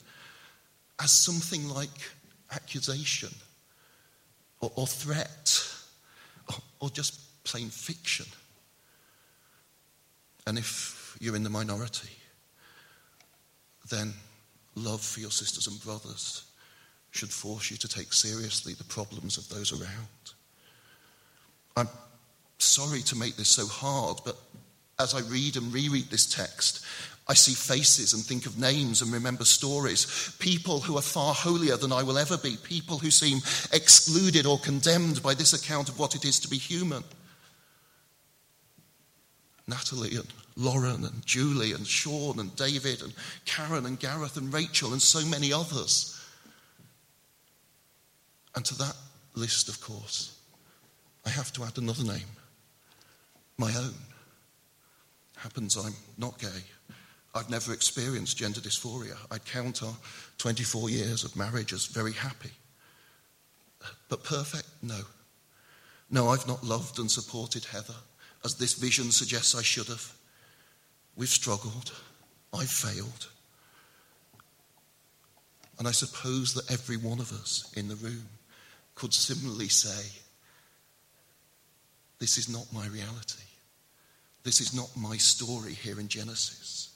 as 1.00 1.12
something 1.12 1.68
like 1.68 1.90
accusation 2.50 3.32
or, 4.60 4.72
or 4.74 4.86
threat 4.86 5.64
or, 6.48 6.56
or 6.80 6.90
just 6.90 7.44
plain 7.44 7.68
fiction. 7.68 8.26
And 10.46 10.58
if 10.58 11.16
you're 11.20 11.36
in 11.36 11.44
the 11.44 11.50
minority, 11.50 12.10
then 13.90 14.12
love 14.74 15.02
for 15.02 15.20
your 15.20 15.30
sisters 15.30 15.68
and 15.68 15.80
brothers 15.84 16.44
should 17.12 17.30
force 17.30 17.70
you 17.70 17.76
to 17.76 17.88
take 17.88 18.12
seriously 18.12 18.74
the 18.74 18.84
problems 18.84 19.38
of 19.38 19.48
those 19.48 19.72
around. 19.72 20.32
I'm 21.76 21.88
sorry 22.58 23.00
to 23.02 23.16
make 23.16 23.36
this 23.36 23.48
so 23.48 23.66
hard, 23.66 24.18
but 24.24 24.36
as 24.98 25.14
I 25.14 25.20
read 25.20 25.56
and 25.56 25.72
reread 25.72 26.10
this 26.10 26.26
text, 26.26 26.84
I 27.28 27.34
see 27.34 27.54
faces 27.54 28.14
and 28.14 28.22
think 28.22 28.46
of 28.46 28.58
names 28.58 29.00
and 29.00 29.12
remember 29.12 29.44
stories. 29.44 30.34
People 30.38 30.80
who 30.80 30.98
are 30.98 31.02
far 31.02 31.34
holier 31.34 31.76
than 31.76 31.92
I 31.92 32.02
will 32.02 32.18
ever 32.18 32.36
be. 32.36 32.56
People 32.62 32.98
who 32.98 33.10
seem 33.10 33.38
excluded 33.72 34.44
or 34.44 34.58
condemned 34.58 35.22
by 35.22 35.34
this 35.34 35.52
account 35.52 35.88
of 35.88 35.98
what 35.98 36.14
it 36.14 36.24
is 36.24 36.40
to 36.40 36.48
be 36.48 36.58
human. 36.58 37.04
Natalie 39.68 40.16
and 40.16 40.26
Lauren 40.56 41.04
and 41.04 41.24
Julie 41.24 41.72
and 41.72 41.86
Sean 41.86 42.40
and 42.40 42.54
David 42.56 43.02
and 43.02 43.14
Karen 43.46 43.86
and 43.86 43.98
Gareth 43.98 44.36
and 44.36 44.52
Rachel 44.52 44.92
and 44.92 45.00
so 45.00 45.24
many 45.24 45.52
others. 45.52 46.20
And 48.54 48.64
to 48.64 48.74
that 48.78 48.96
list, 49.34 49.68
of 49.68 49.80
course, 49.80 50.31
I 51.24 51.30
have 51.30 51.52
to 51.54 51.64
add 51.64 51.78
another 51.78 52.04
name 52.04 52.26
my 53.58 53.72
own. 53.76 53.94
Happens 55.36 55.76
I'm 55.76 55.94
not 56.18 56.38
gay. 56.38 56.62
I've 57.34 57.50
never 57.50 57.72
experienced 57.72 58.36
gender 58.36 58.60
dysphoria. 58.60 59.16
I 59.30 59.38
count 59.38 59.82
our 59.82 59.94
24 60.38 60.90
years 60.90 61.24
of 61.24 61.36
marriage 61.36 61.72
as 61.72 61.86
very 61.86 62.12
happy. 62.12 62.50
But 64.08 64.24
perfect? 64.24 64.66
No. 64.82 65.00
No, 66.10 66.28
I've 66.28 66.46
not 66.46 66.62
loved 66.62 66.98
and 66.98 67.10
supported 67.10 67.64
Heather 67.64 67.94
as 68.44 68.56
this 68.56 68.74
vision 68.74 69.10
suggests 69.10 69.54
I 69.54 69.62
should 69.62 69.88
have. 69.88 70.12
We've 71.16 71.28
struggled. 71.28 71.92
I've 72.52 72.70
failed. 72.70 73.28
And 75.78 75.88
I 75.88 75.92
suppose 75.92 76.54
that 76.54 76.70
every 76.70 76.96
one 76.96 77.18
of 77.18 77.32
us 77.32 77.72
in 77.76 77.88
the 77.88 77.96
room 77.96 78.28
could 78.94 79.14
similarly 79.14 79.68
say, 79.68 80.20
this 82.22 82.38
is 82.38 82.48
not 82.48 82.72
my 82.72 82.86
reality. 82.86 83.42
This 84.44 84.60
is 84.60 84.72
not 84.72 84.88
my 84.96 85.16
story 85.16 85.72
here 85.72 85.98
in 85.98 86.06
Genesis. 86.06 86.90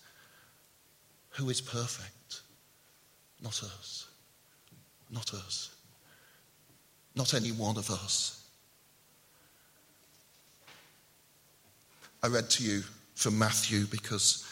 Who 1.31 1.51
is 1.51 1.61
perfect? 1.61 2.43
Not 3.43 3.61
us. 3.65 4.07
Not 5.11 5.35
us. 5.35 5.75
Not 7.17 7.35
any 7.35 7.51
one 7.51 7.77
of 7.77 7.91
us. 7.91 8.41
I 12.23 12.29
read 12.29 12.49
to 12.51 12.63
you 12.63 12.85
from 13.17 13.37
Matthew 13.37 13.87
because 13.87 14.46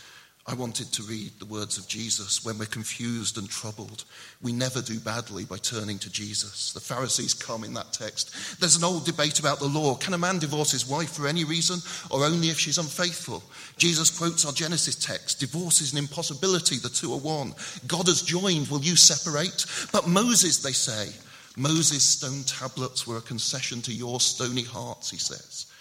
I 0.47 0.53
wanted 0.53 0.93
to 0.93 1.03
read 1.05 1.33
the 1.39 1.47
words 1.47 1.79
of 1.79 1.89
Jesus. 1.89 2.45
When 2.45 2.59
we're 2.59 2.67
confused 2.67 3.39
and 3.39 3.49
troubled, 3.49 4.05
we 4.43 4.53
never 4.53 4.83
do 4.83 5.01
badly 5.01 5.47
by 5.47 5.57
turning 5.57 5.99
to 6.01 6.13
Jesus. 6.13 6.75
The 6.75 6.81
Pharisees 6.81 7.33
come 7.33 7.65
in 7.65 7.73
that 7.75 7.95
text. 7.95 8.61
There's 8.61 8.77
an 8.77 8.85
old 8.85 9.07
debate 9.07 9.41
about 9.41 9.59
the 9.59 9.67
law. 9.67 9.95
Can 9.95 10.13
a 10.13 10.19
man 10.19 10.39
divorce 10.39 10.71
his 10.71 10.87
wife 10.87 11.13
for 11.13 11.27
any 11.27 11.45
reason 11.45 11.81
or 12.11 12.27
only 12.27 12.49
if 12.49 12.59
she's 12.59 12.77
unfaithful? 12.77 13.43
Jesus 13.79 14.17
quotes 14.17 14.45
our 14.45 14.53
Genesis 14.53 14.97
text 14.97 15.41
Divorce 15.41 15.81
is 15.81 15.93
an 15.93 15.99
impossibility, 15.99 16.77
the 16.77 16.91
two 16.91 17.15
are 17.15 17.21
one. 17.21 17.55
God 17.87 18.07
has 18.09 18.21
joined, 18.21 18.69
will 18.69 18.83
you 18.83 18.97
separate? 18.97 19.65
But 19.93 20.09
Moses, 20.09 20.59
they 20.59 20.73
say, 20.73 21.09
Moses' 21.57 22.05
stone 22.05 22.43
tablets 22.43 23.07
were 23.07 23.17
a 23.17 23.23
concession 23.23 23.81
to 23.83 23.95
your 23.95 24.21
stony 24.21 24.65
hearts, 24.65 25.11
he 25.11 25.17
says. 25.17 25.73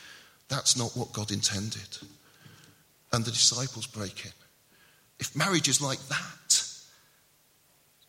That's 0.48 0.78
not 0.78 0.96
what 0.96 1.12
God 1.12 1.32
intended. 1.32 1.98
And 3.12 3.26
the 3.26 3.32
disciples 3.32 3.88
break 3.88 4.26
in. 4.26 4.32
If 5.24 5.38
marriage 5.38 5.70
is 5.70 5.80
like 5.80 6.06
that, 6.10 6.62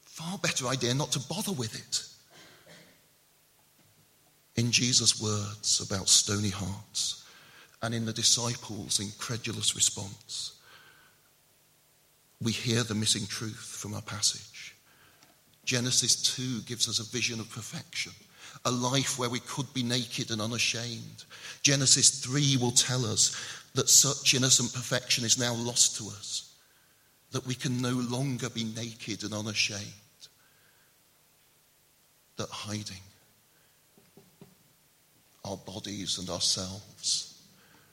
far 0.02 0.36
better 0.38 0.66
idea 0.66 0.92
not 0.94 1.12
to 1.12 1.20
bother 1.20 1.52
with 1.52 1.76
it. 1.76 2.02
In 4.56 4.72
Jesus' 4.72 5.22
words 5.22 5.80
about 5.80 6.08
stony 6.08 6.48
hearts 6.48 7.24
and 7.82 7.94
in 7.94 8.04
the 8.04 8.12
disciples' 8.12 8.98
incredulous 8.98 9.76
response, 9.76 10.58
we 12.42 12.50
hear 12.50 12.82
the 12.82 12.96
missing 12.96 13.28
truth 13.28 13.78
from 13.80 13.94
our 13.94 14.02
passage. 14.02 14.74
Genesis 15.64 16.34
2 16.34 16.62
gives 16.62 16.88
us 16.88 16.98
a 16.98 17.12
vision 17.12 17.38
of 17.38 17.48
perfection, 17.48 18.12
a 18.64 18.72
life 18.72 19.20
where 19.20 19.30
we 19.30 19.38
could 19.38 19.72
be 19.72 19.84
naked 19.84 20.32
and 20.32 20.42
unashamed. 20.42 21.22
Genesis 21.62 22.24
3 22.24 22.56
will 22.56 22.72
tell 22.72 23.06
us 23.06 23.36
that 23.74 23.88
such 23.88 24.34
innocent 24.34 24.74
perfection 24.74 25.24
is 25.24 25.38
now 25.38 25.54
lost 25.54 25.96
to 25.98 26.08
us 26.08 26.43
that 27.34 27.46
we 27.48 27.54
can 27.56 27.82
no 27.82 27.90
longer 27.90 28.48
be 28.48 28.62
naked 28.62 29.24
and 29.24 29.34
unashamed, 29.34 29.82
that 32.36 32.48
hiding 32.48 33.02
our 35.44 35.56
bodies 35.56 36.18
and 36.18 36.30
ourselves 36.30 37.42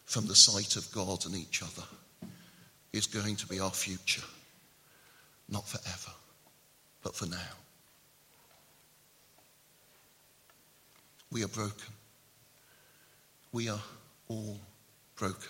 from 0.05 0.27
the 0.27 0.35
sight 0.35 0.75
of 0.75 0.91
God 0.91 1.25
and 1.25 1.35
each 1.35 1.63
other 1.63 1.81
is 2.93 3.07
going 3.07 3.35
to 3.37 3.47
be 3.47 3.59
our 3.59 3.71
future, 3.71 4.21
not 5.49 5.67
forever, 5.67 6.15
but 7.01 7.15
for 7.15 7.25
now. 7.25 7.55
We 11.31 11.43
are 11.43 11.47
broken. 11.47 11.93
We 13.51 13.69
are 13.69 13.81
all 14.27 14.59
broken. 15.15 15.49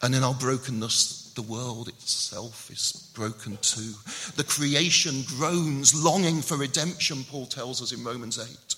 And 0.00 0.14
in 0.14 0.22
our 0.22 0.32
brokenness, 0.32 1.23
the 1.34 1.42
world 1.42 1.88
itself 1.88 2.70
is 2.70 3.10
broken 3.14 3.58
too. 3.60 3.92
The 4.36 4.44
creation 4.44 5.22
groans, 5.26 5.94
longing 5.94 6.40
for 6.40 6.56
redemption, 6.56 7.24
Paul 7.24 7.46
tells 7.46 7.82
us 7.82 7.92
in 7.92 8.04
Romans 8.04 8.38
8. 8.38 8.74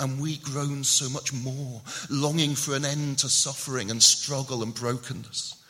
And 0.00 0.20
we 0.20 0.38
groan 0.38 0.82
so 0.82 1.08
much 1.08 1.32
more, 1.32 1.80
longing 2.10 2.54
for 2.54 2.74
an 2.74 2.84
end 2.84 3.18
to 3.18 3.28
suffering 3.28 3.90
and 3.90 4.02
struggle 4.02 4.62
and 4.62 4.74
brokenness. 4.74 5.62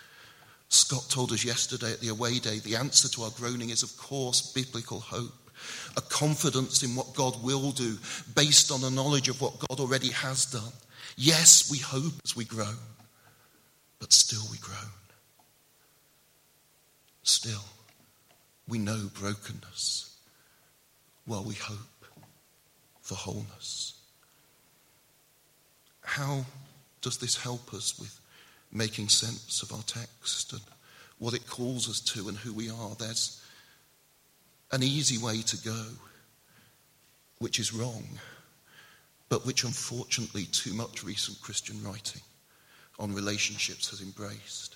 Scott 0.68 1.06
told 1.10 1.30
us 1.32 1.44
yesterday 1.44 1.92
at 1.92 2.00
the 2.00 2.08
away 2.08 2.38
day 2.38 2.58
the 2.58 2.76
answer 2.76 3.08
to 3.08 3.22
our 3.22 3.30
groaning 3.36 3.70
is, 3.70 3.82
of 3.82 3.96
course, 3.96 4.52
biblical 4.52 5.00
hope, 5.00 5.50
a 5.96 6.00
confidence 6.00 6.82
in 6.82 6.96
what 6.96 7.14
God 7.14 7.40
will 7.42 7.70
do 7.70 7.96
based 8.34 8.72
on 8.72 8.82
a 8.82 8.90
knowledge 8.90 9.28
of 9.28 9.40
what 9.40 9.58
God 9.68 9.78
already 9.78 10.10
has 10.10 10.46
done. 10.46 10.72
Yes, 11.16 11.70
we 11.70 11.78
hope 11.78 12.14
as 12.24 12.34
we 12.34 12.44
grow, 12.44 12.74
but 14.00 14.12
still 14.12 14.42
we 14.50 14.58
groan. 14.58 14.90
Still, 17.24 17.64
we 18.68 18.78
know 18.78 19.10
brokenness 19.14 20.16
while 21.26 21.44
we 21.44 21.54
hope 21.54 21.78
for 23.02 23.14
wholeness. 23.14 23.94
How 26.02 26.44
does 27.00 27.18
this 27.18 27.36
help 27.36 27.74
us 27.74 27.98
with 27.98 28.18
making 28.72 29.08
sense 29.08 29.62
of 29.62 29.72
our 29.72 29.82
text 29.82 30.52
and 30.52 30.62
what 31.18 31.34
it 31.34 31.46
calls 31.46 31.88
us 31.88 32.00
to 32.00 32.28
and 32.28 32.36
who 32.36 32.52
we 32.52 32.70
are? 32.70 32.94
There's 32.98 33.42
an 34.72 34.82
easy 34.82 35.18
way 35.18 35.42
to 35.42 35.56
go, 35.58 35.84
which 37.38 37.58
is 37.58 37.72
wrong, 37.72 38.04
but 39.28 39.46
which 39.46 39.64
unfortunately 39.64 40.44
too 40.46 40.74
much 40.74 41.04
recent 41.04 41.40
Christian 41.40 41.82
writing 41.82 42.22
on 42.98 43.14
relationships 43.14 43.90
has 43.90 44.00
embraced. 44.00 44.73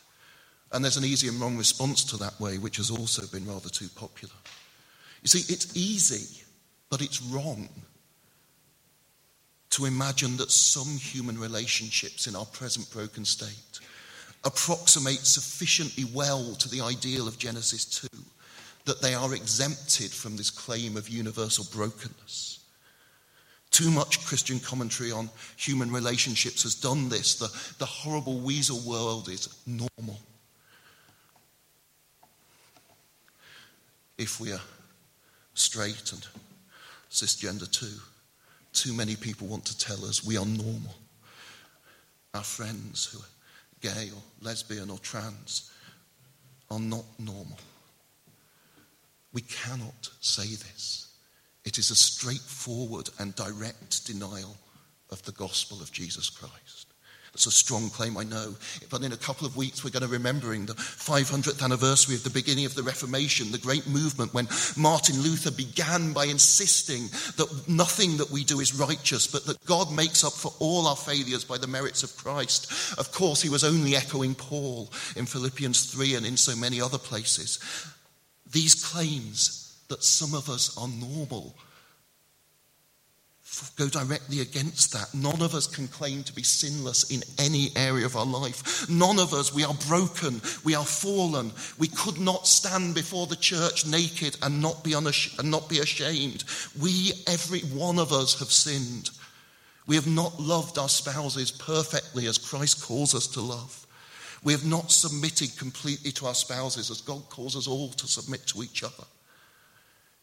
And 0.72 0.84
there's 0.84 0.96
an 0.96 1.04
easy 1.04 1.28
and 1.28 1.40
wrong 1.40 1.56
response 1.56 2.04
to 2.04 2.16
that 2.18 2.38
way, 2.40 2.58
which 2.58 2.76
has 2.76 2.90
also 2.90 3.26
been 3.26 3.46
rather 3.46 3.68
too 3.68 3.88
popular. 3.94 4.34
You 5.22 5.28
see, 5.28 5.52
it's 5.52 5.76
easy, 5.76 6.44
but 6.90 7.00
it's 7.00 7.22
wrong 7.22 7.68
to 9.70 9.84
imagine 9.84 10.36
that 10.38 10.50
some 10.50 10.98
human 10.98 11.38
relationships 11.38 12.26
in 12.26 12.36
our 12.36 12.46
present 12.46 12.90
broken 12.90 13.24
state 13.24 13.80
approximate 14.44 15.26
sufficiently 15.26 16.04
well 16.14 16.54
to 16.54 16.68
the 16.68 16.80
ideal 16.80 17.26
of 17.26 17.38
Genesis 17.38 17.84
2 17.84 18.08
that 18.84 19.02
they 19.02 19.14
are 19.14 19.34
exempted 19.34 20.10
from 20.10 20.36
this 20.36 20.50
claim 20.50 20.96
of 20.96 21.08
universal 21.08 21.66
brokenness. 21.72 22.60
Too 23.70 23.90
much 23.90 24.24
Christian 24.24 24.58
commentary 24.58 25.12
on 25.12 25.28
human 25.56 25.92
relationships 25.92 26.62
has 26.62 26.74
done 26.74 27.08
this. 27.08 27.34
The, 27.38 27.48
the 27.78 27.86
horrible 27.86 28.40
weasel 28.40 28.80
world 28.88 29.28
is 29.28 29.48
normal. 29.66 30.18
If 34.18 34.40
we 34.40 34.52
are 34.52 34.60
straight 35.54 36.12
and 36.12 36.26
cisgender 37.10 37.70
too, 37.70 38.00
too 38.72 38.92
many 38.92 39.16
people 39.16 39.46
want 39.46 39.64
to 39.66 39.78
tell 39.78 40.04
us 40.04 40.24
we 40.24 40.36
are 40.36 40.44
normal. 40.44 40.94
Our 42.34 42.42
friends 42.42 43.06
who 43.06 43.20
are 43.20 43.94
gay 43.94 44.10
or 44.10 44.22
lesbian 44.42 44.90
or 44.90 44.98
trans 44.98 45.70
are 46.70 46.80
not 46.80 47.04
normal. 47.18 47.58
We 49.32 49.42
cannot 49.42 50.10
say 50.20 50.46
this. 50.46 51.08
It 51.64 51.78
is 51.78 51.90
a 51.90 51.94
straightforward 51.94 53.10
and 53.18 53.34
direct 53.34 54.06
denial 54.06 54.56
of 55.10 55.22
the 55.22 55.32
gospel 55.32 55.80
of 55.80 55.92
Jesus 55.92 56.28
Christ. 56.28 56.87
It's 57.38 57.46
a 57.46 57.52
strong 57.52 57.88
claim, 57.88 58.16
I 58.16 58.24
know. 58.24 58.56
But 58.90 59.04
in 59.04 59.12
a 59.12 59.16
couple 59.16 59.46
of 59.46 59.56
weeks, 59.56 59.84
we're 59.84 59.90
going 59.90 60.02
to 60.02 60.08
be 60.08 60.14
remembering 60.14 60.66
the 60.66 60.74
500th 60.74 61.62
anniversary 61.62 62.16
of 62.16 62.24
the 62.24 62.30
beginning 62.30 62.64
of 62.64 62.74
the 62.74 62.82
Reformation, 62.82 63.52
the 63.52 63.58
great 63.58 63.86
movement 63.86 64.34
when 64.34 64.48
Martin 64.76 65.20
Luther 65.20 65.52
began 65.52 66.12
by 66.12 66.24
insisting 66.24 67.04
that 67.36 67.68
nothing 67.68 68.16
that 68.16 68.32
we 68.32 68.42
do 68.42 68.58
is 68.58 68.74
righteous, 68.74 69.28
but 69.28 69.46
that 69.46 69.64
God 69.66 69.92
makes 69.92 70.24
up 70.24 70.32
for 70.32 70.52
all 70.58 70.88
our 70.88 70.96
failures 70.96 71.44
by 71.44 71.58
the 71.58 71.68
merits 71.68 72.02
of 72.02 72.16
Christ. 72.16 72.98
Of 72.98 73.12
course, 73.12 73.40
he 73.40 73.48
was 73.48 73.62
only 73.62 73.94
echoing 73.94 74.34
Paul 74.34 74.90
in 75.14 75.24
Philippians 75.24 75.92
3 75.92 76.16
and 76.16 76.26
in 76.26 76.36
so 76.36 76.56
many 76.56 76.80
other 76.80 76.98
places. 76.98 77.60
These 78.50 78.84
claims 78.84 79.78
that 79.86 80.02
some 80.02 80.34
of 80.34 80.50
us 80.50 80.76
are 80.76 80.88
normal 80.88 81.54
go 83.76 83.88
directly 83.88 84.40
against 84.40 84.92
that. 84.92 85.12
None 85.14 85.42
of 85.42 85.54
us 85.54 85.66
can 85.66 85.88
claim 85.88 86.22
to 86.24 86.32
be 86.32 86.42
sinless 86.42 87.10
in 87.10 87.22
any 87.38 87.70
area 87.76 88.06
of 88.06 88.16
our 88.16 88.26
life. 88.26 88.88
None 88.88 89.18
of 89.18 89.32
us, 89.32 89.54
we 89.54 89.64
are 89.64 89.74
broken, 89.88 90.40
we 90.64 90.74
are 90.74 90.84
fallen. 90.84 91.52
We 91.78 91.88
could 91.88 92.20
not 92.20 92.46
stand 92.46 92.94
before 92.94 93.26
the 93.26 93.36
church 93.36 93.86
naked 93.86 94.36
and 94.42 94.60
not 94.60 94.84
be, 94.84 94.92
unash- 94.92 95.38
and 95.38 95.50
not 95.50 95.68
be 95.68 95.80
ashamed. 95.80 96.44
We, 96.80 97.12
every 97.26 97.60
one 97.60 97.98
of 97.98 98.12
us, 98.12 98.38
have 98.38 98.52
sinned. 98.52 99.10
We 99.86 99.96
have 99.96 100.06
not 100.06 100.38
loved 100.38 100.78
our 100.78 100.88
spouses 100.88 101.50
perfectly 101.50 102.26
as 102.26 102.36
Christ 102.36 102.84
calls 102.84 103.14
us 103.14 103.26
to 103.28 103.40
love. 103.40 103.86
We 104.44 104.52
have 104.52 104.66
not 104.66 104.92
submitted 104.92 105.56
completely 105.56 106.12
to 106.12 106.26
our 106.26 106.34
spouses 106.34 106.90
as 106.90 107.00
God 107.00 107.28
calls 107.30 107.56
us 107.56 107.66
all 107.66 107.88
to 107.88 108.06
submit 108.06 108.46
to 108.48 108.62
each 108.62 108.84
other. 108.84 109.04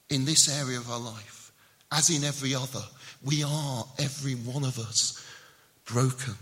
In 0.09 0.23
this 0.23 0.47
area 0.61 0.77
of 0.77 0.89
our 0.89 0.99
life, 0.99 1.44
as 1.91 2.09
in 2.09 2.23
every 2.23 2.53
other, 2.55 2.83
we 3.23 3.43
are, 3.43 3.85
every 3.99 4.33
one 4.33 4.63
of 4.63 4.77
us, 4.79 5.25
broken, 5.85 6.35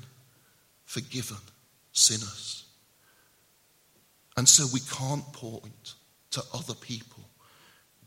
forgiven 0.85 1.37
sinners. 1.91 2.65
And 4.35 4.47
so 4.47 4.65
we 4.73 4.79
can't 4.79 5.31
point 5.33 5.93
to 6.31 6.43
other 6.53 6.73
people, 6.73 7.23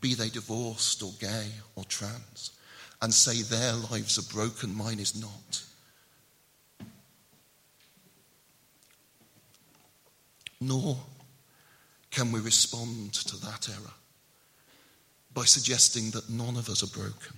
be 0.01 0.13
they 0.13 0.29
divorced 0.29 1.01
or 1.01 1.11
gay 1.19 1.47
or 1.75 1.83
trans, 1.85 2.51
and 3.01 3.13
say 3.13 3.41
their 3.41 3.73
lives 3.91 4.17
are 4.17 4.33
broken, 4.33 4.75
mine 4.75 4.99
is 4.99 5.19
not. 5.19 5.63
Nor 10.59 10.97
can 12.09 12.31
we 12.31 12.39
respond 12.39 13.13
to 13.13 13.37
that 13.37 13.69
error 13.69 13.93
by 15.37 15.45
suggesting 15.45 16.09
that 16.09 16.31
none 16.31 16.57
of 16.57 16.67
us 16.67 16.81
are 16.81 16.99
broken. 16.99 17.37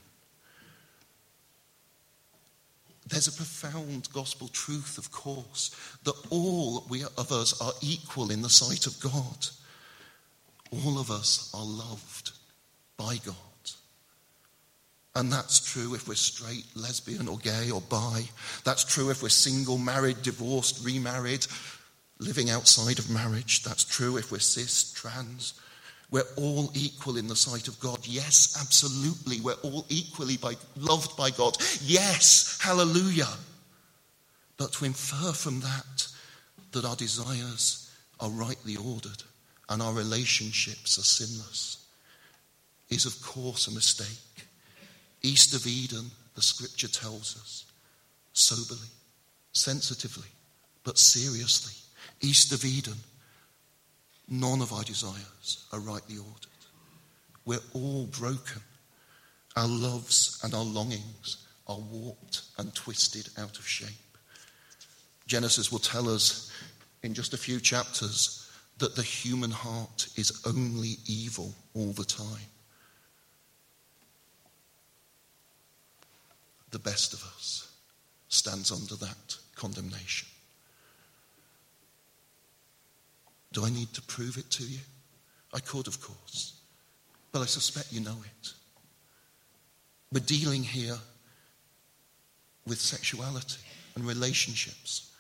There's 3.10 3.28
a 3.28 3.34
profound 3.34 4.08
gospel 4.14 4.48
truth, 4.48 4.98
of 4.98 5.12
course, 5.12 5.76
that 6.06 6.16
all 6.30 6.86
we 6.90 7.04
of 7.04 7.30
us 7.34 7.60
are 7.60 7.74
equal 7.82 8.32
in 8.32 8.42
the 8.42 8.50
sight 8.50 8.88
of 8.88 8.98
God. 9.02 9.48
All 10.72 10.98
of 10.98 11.12
us 11.12 11.52
are 11.54 11.66
loved 11.66 12.32
by 12.96 13.18
God. 13.26 13.36
And 15.14 15.30
that's 15.30 15.60
true 15.60 15.94
if 15.94 16.08
we're 16.08 16.16
straight, 16.16 16.68
lesbian, 16.76 17.28
or 17.28 17.38
gay, 17.40 17.70
or 17.70 17.82
bi. 17.82 18.30
That's 18.64 18.86
true 18.86 19.10
if 19.10 19.22
we're 19.22 19.28
single, 19.28 19.78
married, 19.78 20.22
divorced, 20.22 20.86
remarried, 20.86 21.46
living 22.18 22.50
outside 22.50 22.98
of 22.98 23.10
marriage. 23.10 23.62
That's 23.64 23.84
true 23.84 24.16
if 24.16 24.32
we're 24.32 24.40
cis, 24.40 24.94
trans, 24.94 25.60
we're 26.12 26.24
all 26.38 26.72
equal 26.74 27.18
in 27.18 27.28
the 27.28 27.36
sight 27.36 27.68
of 27.68 27.80
God. 27.80 28.00
Yes, 28.04 28.58
absolutely. 28.60 29.42
We're 29.42 29.54
all 29.62 29.86
equally 29.90 30.38
by, 30.38 30.56
loved 30.76 31.16
by 31.16 31.30
God. 31.30 31.56
Yes, 31.82 32.58
hallelujah. 32.62 33.30
But 34.58 34.74
to 34.74 34.86
infer 34.86 35.32
from 35.32 35.60
that 35.62 36.08
that 36.72 36.86
our 36.86 36.96
desires 36.96 37.92
are 38.20 38.30
rightly 38.30 38.76
ordered 38.76 39.24
and 39.70 39.82
our 39.82 39.94
relationships 39.94 40.98
are 40.98 41.04
sinless 41.04 41.86
is, 42.90 43.06
of 43.06 43.22
course, 43.22 43.68
a 43.68 43.72
mistake. 43.72 44.48
East 45.22 45.54
of 45.54 45.68
Eden, 45.68 46.10
the 46.36 46.42
scripture 46.42 46.88
tells 46.88 47.38
us, 47.38 47.66
soberly, 48.34 48.88
sensitively, 49.52 50.28
but 50.84 50.98
seriously. 50.98 51.74
East 52.22 52.52
of 52.52 52.66
Eden, 52.66 52.98
None 54.30 54.62
of 54.62 54.72
our 54.72 54.84
desires 54.84 55.66
are 55.74 55.80
rightly 55.80 56.18
ordered. 56.18 56.48
We're 57.46 57.58
all 57.74 58.06
broken. 58.06 58.62
Our 59.56 59.68
loves 59.68 60.40
and 60.44 60.54
our 60.54 60.64
longings 60.64 61.46
are 61.68 61.80
warped 61.80 62.44
and 62.58 62.74
twisted 62.76 63.30
out 63.38 63.58
of 63.58 63.68
shape. 63.68 63.90
Genesis 65.26 65.72
will 65.72 65.80
tell 65.80 66.08
us 66.08 66.52
in 67.02 67.14
just 67.14 67.34
a 67.34 67.38
few 67.38 67.60
chapters 67.60 68.50
that 68.78 68.96
the 68.96 69.04
human 69.04 69.52
heart 69.52 70.08
is 70.16 70.42
only 70.46 70.96
evil 71.08 71.54
all 71.74 71.92
the 71.92 72.06
time. 72.06 72.48
The 76.72 76.80
best 76.80 77.14
of 77.14 77.24
us 77.24 77.72
stands 78.28 78.72
under 78.72 78.96
that 78.96 79.38
condemnation. 79.56 80.28
Do 83.52 83.66
I 83.66 83.70
need 83.70 83.94
to 83.94 84.02
prove 84.04 84.38
it 84.38 84.50
to 84.52 84.64
you? 84.64 84.80
I 85.54 85.60
could, 85.60 85.88
of 85.88 86.00
course, 86.02 86.54
but 87.32 87.42
I 87.42 87.46
suspect 87.46 87.92
you 87.92 88.02
know 88.02 88.18
it. 88.24 88.54
We're 90.12 90.20
dealing 90.20 90.64
here 90.64 90.98
with 92.68 92.80
sexuality 92.80 93.62
and 93.96 94.06
relationships. 94.06 95.12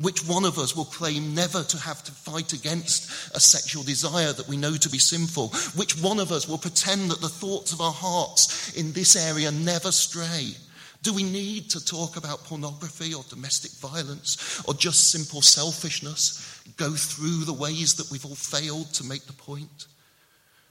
Which 0.00 0.26
one 0.26 0.46
of 0.46 0.58
us 0.58 0.74
will 0.74 0.86
claim 0.86 1.34
never 1.34 1.62
to 1.62 1.76
have 1.76 2.02
to 2.04 2.12
fight 2.12 2.54
against 2.54 3.34
a 3.36 3.40
sexual 3.40 3.82
desire 3.82 4.32
that 4.32 4.48
we 4.48 4.56
know 4.56 4.76
to 4.76 4.88
be 4.88 4.98
sinful? 4.98 5.48
Which 5.76 6.00
one 6.00 6.18
of 6.18 6.32
us 6.32 6.48
will 6.48 6.56
pretend 6.56 7.10
that 7.10 7.20
the 7.20 7.28
thoughts 7.28 7.72
of 7.72 7.82
our 7.82 7.92
hearts 7.92 8.74
in 8.76 8.92
this 8.92 9.14
area 9.14 9.50
never 9.50 9.92
stray? 9.92 10.54
Do 11.02 11.14
we 11.14 11.22
need 11.22 11.70
to 11.70 11.84
talk 11.84 12.16
about 12.16 12.44
pornography 12.44 13.14
or 13.14 13.24
domestic 13.30 13.70
violence 13.72 14.62
or 14.66 14.74
just 14.74 15.10
simple 15.10 15.40
selfishness? 15.40 16.62
Go 16.76 16.90
through 16.90 17.44
the 17.44 17.54
ways 17.54 17.94
that 17.94 18.10
we've 18.10 18.26
all 18.26 18.34
failed 18.34 18.92
to 18.94 19.04
make 19.04 19.24
the 19.24 19.32
point? 19.32 19.86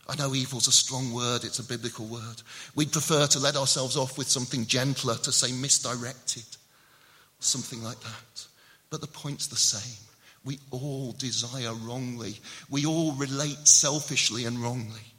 I 0.08 0.16
know 0.16 0.36
evil's 0.36 0.68
a 0.68 0.72
strong 0.72 1.14
word, 1.14 1.44
it's 1.44 1.60
a 1.60 1.64
biblical 1.64 2.06
word. 2.06 2.42
We'd 2.76 2.92
prefer 2.92 3.28
to 3.28 3.40
let 3.40 3.56
ourselves 3.56 3.98
off 3.98 4.18
with 4.18 4.28
something 4.28 4.66
gentler, 4.66 5.16
to 5.16 5.32
say 5.32 5.52
misdirected, 5.52 6.46
something 7.40 7.84
like 7.84 8.00
that. 8.00 8.48
But 8.90 9.02
the 9.02 9.08
point's 9.08 9.48
the 9.48 9.56
same. 9.56 10.06
We 10.46 10.60
all 10.72 11.12
desire 11.14 11.74
wrongly. 11.74 12.36
We 12.70 12.86
all 12.86 13.12
relate 13.14 13.68
selfishly 13.68 14.46
and 14.46 14.58
wrongly. 14.60 15.14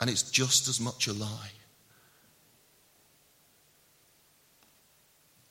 And 0.00 0.10
it's 0.10 0.30
just 0.30 0.68
as 0.68 0.80
much 0.80 1.06
a 1.06 1.12
lie 1.12 1.50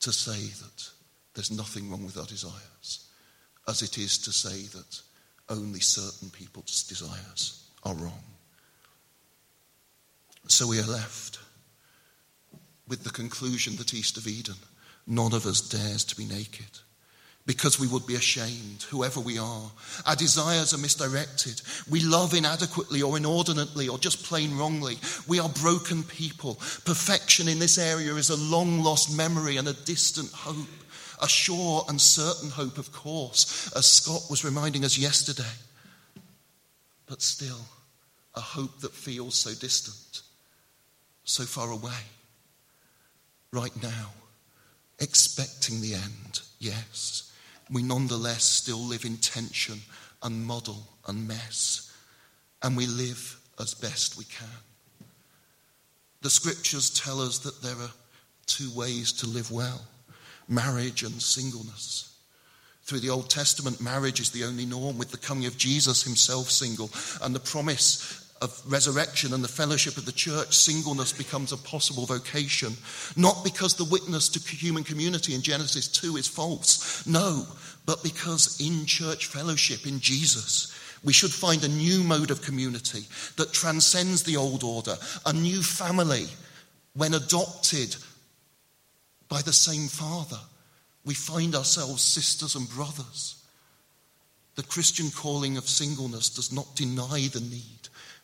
to 0.06 0.14
say 0.14 0.40
that 0.62 0.90
there's 1.34 1.50
nothing 1.50 1.90
wrong 1.90 2.06
with 2.06 2.16
our 2.16 2.28
desires 2.28 3.08
as 3.68 3.82
it 3.82 3.98
is 3.98 4.20
to 4.20 4.32
say 4.32 4.68
that 4.68 5.02
only 5.50 5.80
certain 5.80 6.30
people's 6.30 6.84
desires 6.84 7.68
are 7.84 7.96
wrong. 7.96 8.24
So 10.48 10.68
we 10.68 10.80
are 10.80 10.86
left 10.86 11.40
with 12.88 13.04
the 13.04 13.10
conclusion 13.10 13.78
that 13.78 13.96
east 13.96 14.16
of 14.18 14.28
Eden, 14.28 14.58
none 15.08 15.34
of 15.34 15.48
us 15.48 15.60
dares 15.60 16.06
to 16.06 16.16
be 16.16 16.26
naked 16.26 16.80
because 17.46 17.80
we 17.80 17.88
would 17.88 18.08
be 18.08 18.16
ashamed, 18.16 18.84
whoever 18.90 19.20
we 19.20 19.38
are. 19.38 19.72
Our 20.06 20.16
desires 20.16 20.74
are 20.74 20.80
misdirected. 20.80 21.62
We 21.90 22.02
love 22.02 22.34
inadequately 22.34 23.04
or 23.04 23.18
inordinately 23.18 23.88
or 23.88 24.00
just 24.00 24.24
plain 24.24 24.58
wrongly. 24.58 24.98
We 25.28 25.40
are 25.40 25.50
broken 25.50 26.04
people. 26.04 26.56
Perfection 26.86 27.48
in 27.48 27.60
this 27.60 27.78
area 27.78 28.16
is 28.16 28.32
a 28.32 28.36
long 28.36 28.82
lost 28.82 29.16
memory 29.16 29.58
and 29.58 29.68
a 29.68 29.74
distant 29.74 30.32
hope. 30.32 30.68
A 31.22 31.30
sure 31.30 31.86
and 31.88 32.02
certain 32.02 32.50
hope, 32.50 32.78
of 32.78 32.92
course, 32.92 33.72
as 33.74 33.86
Scott 33.86 34.24
was 34.30 34.44
reminding 34.44 34.84
us 34.84 34.98
yesterday. 34.98 35.44
But 37.06 37.22
still, 37.22 37.62
a 38.34 38.42
hope 38.42 38.80
that 38.80 38.92
feels 38.92 39.36
so 39.36 39.52
distant, 39.52 40.24
so 41.24 41.44
far 41.44 41.70
away, 41.70 41.94
right 43.54 43.82
now, 43.82 44.10
expecting 45.00 45.80
the 45.80 45.94
end, 45.94 46.42
yes 46.60 47.32
we 47.70 47.84
nonetheless 47.84 48.44
still 48.44 48.80
live 48.80 49.06
in 49.06 49.18
tension 49.18 49.80
and 50.24 50.46
muddle 50.46 50.88
and 51.08 51.28
mess, 51.28 51.92
and 52.62 52.76
we 52.76 52.86
live 52.88 53.40
as 53.60 53.74
best 53.74 54.18
we 54.18 54.26
can. 54.26 54.48
The 56.22 56.30
scriptures 56.30 56.90
tell 56.90 57.22
us 57.22 57.40
that 57.40 57.62
there 57.62 57.76
are 57.76 57.92
two 58.46 58.70
ways 58.76 59.12
to 59.14 59.28
live 59.28 59.52
well 59.52 59.82
marriage 60.48 61.04
and 61.04 61.22
singleness. 61.22 62.16
Through 62.84 63.00
the 63.00 63.10
Old 63.10 63.32
Testament, 63.32 63.82
marriage 63.82 64.20
is 64.20 64.30
the 64.30 64.44
only 64.44 64.66
norm, 64.66 65.00
with 65.00 65.10
the 65.10 65.18
coming 65.18 65.48
of 65.48 65.58
Jesus 65.58 66.04
himself 66.04 66.52
single, 66.52 66.92
and 67.24 67.34
the 67.34 67.40
promise 67.40 68.25
of 68.42 68.62
resurrection 68.68 69.34
and 69.34 69.44
the 69.44 69.48
fellowship 69.48 69.98
of 69.98 70.06
the 70.06 70.12
church, 70.12 70.56
singleness 70.56 71.14
becomes 71.14 71.52
a 71.52 71.58
possible 71.58 72.06
vocation. 72.06 72.74
Not 73.16 73.44
because 73.44 73.76
the 73.76 73.86
witness 73.86 74.28
to 74.30 74.40
human 74.40 74.84
community 74.84 75.34
in 75.34 75.42
Genesis 75.42 75.88
2 75.88 76.18
is 76.18 76.28
false, 76.28 77.06
no, 77.08 77.46
but 77.86 78.04
because 78.04 78.60
in 78.60 78.86
church 78.86 79.28
fellowship 79.28 79.88
in 79.88 80.00
Jesus, 80.00 80.74
we 81.04 81.14
should 81.14 81.32
find 81.32 81.64
a 81.64 81.70
new 81.70 82.04
mode 82.04 82.32
of 82.32 82.42
community 82.42 83.04
that 83.38 83.54
transcends 83.54 84.24
the 84.24 84.38
old 84.38 84.64
order, 84.64 84.96
a 85.26 85.32
new 85.32 85.62
family 85.62 86.26
when 86.94 87.14
adopted 87.14 87.96
by 89.30 89.42
the 89.42 89.54
same 89.54 89.88
Father. 89.88 90.40
We 91.06 91.14
find 91.14 91.56
ourselves 91.56 92.02
sisters 92.02 92.56
and 92.56 92.68
brothers. 92.70 93.44
The 94.56 94.64
Christian 94.64 95.12
calling 95.12 95.58
of 95.58 95.70
singleness 95.70 96.30
does 96.30 96.52
not 96.52 96.76
deny 96.76 97.28
the 97.32 97.42
need 97.42 97.75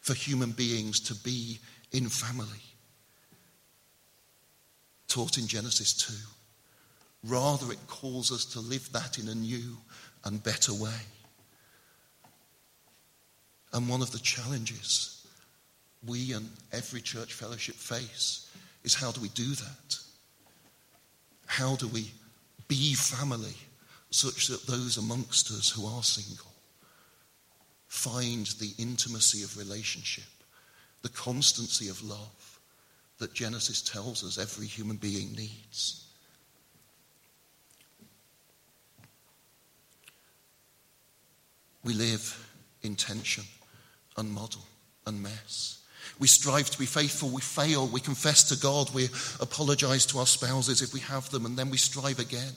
for 0.01 0.13
human 0.15 0.51
beings 0.51 0.99
to 0.99 1.15
be 1.15 1.59
in 1.91 2.09
family. 2.09 2.47
Taught 5.07 5.37
in 5.37 5.47
Genesis 5.47 5.93
2. 7.23 7.29
Rather, 7.29 7.71
it 7.71 7.87
calls 7.87 8.31
us 8.31 8.45
to 8.45 8.59
live 8.59 8.91
that 8.91 9.19
in 9.19 9.29
a 9.29 9.35
new 9.35 9.77
and 10.25 10.43
better 10.43 10.73
way. 10.73 11.01
And 13.73 13.87
one 13.87 14.01
of 14.01 14.11
the 14.11 14.19
challenges 14.19 15.25
we 16.05 16.33
and 16.33 16.49
every 16.71 16.99
church 16.99 17.33
fellowship 17.33 17.75
face 17.75 18.49
is 18.83 18.95
how 18.95 19.11
do 19.11 19.21
we 19.21 19.29
do 19.29 19.53
that? 19.53 19.97
How 21.45 21.75
do 21.75 21.87
we 21.87 22.11
be 22.67 22.95
family 22.95 23.55
such 24.09 24.47
that 24.47 24.65
those 24.65 24.97
amongst 24.97 25.51
us 25.51 25.69
who 25.69 25.85
are 25.85 26.01
single 26.01 26.50
find 27.91 28.45
the 28.61 28.71
intimacy 28.77 29.43
of 29.43 29.57
relationship, 29.57 30.23
the 31.01 31.09
constancy 31.09 31.89
of 31.89 32.01
love 32.01 32.59
that 33.19 33.33
Genesis 33.33 33.81
tells 33.81 34.23
us 34.23 34.37
every 34.37 34.65
human 34.65 34.95
being 34.95 35.33
needs. 35.33 36.05
We 41.83 41.93
live 41.93 42.49
in 42.81 42.95
tension 42.95 43.43
and 44.15 44.31
muddle 44.31 44.65
and 45.05 45.21
mess. 45.21 45.79
We 46.17 46.29
strive 46.29 46.69
to 46.69 46.79
be 46.79 46.85
faithful, 46.85 47.27
we 47.27 47.41
fail, 47.41 47.87
we 47.87 47.99
confess 47.99 48.43
to 48.45 48.55
God, 48.55 48.89
we 48.93 49.09
apologize 49.41 50.05
to 50.07 50.19
our 50.19 50.25
spouses 50.25 50.81
if 50.81 50.93
we 50.93 51.01
have 51.01 51.29
them, 51.29 51.45
and 51.45 51.57
then 51.57 51.69
we 51.69 51.77
strive 51.77 52.19
again 52.19 52.53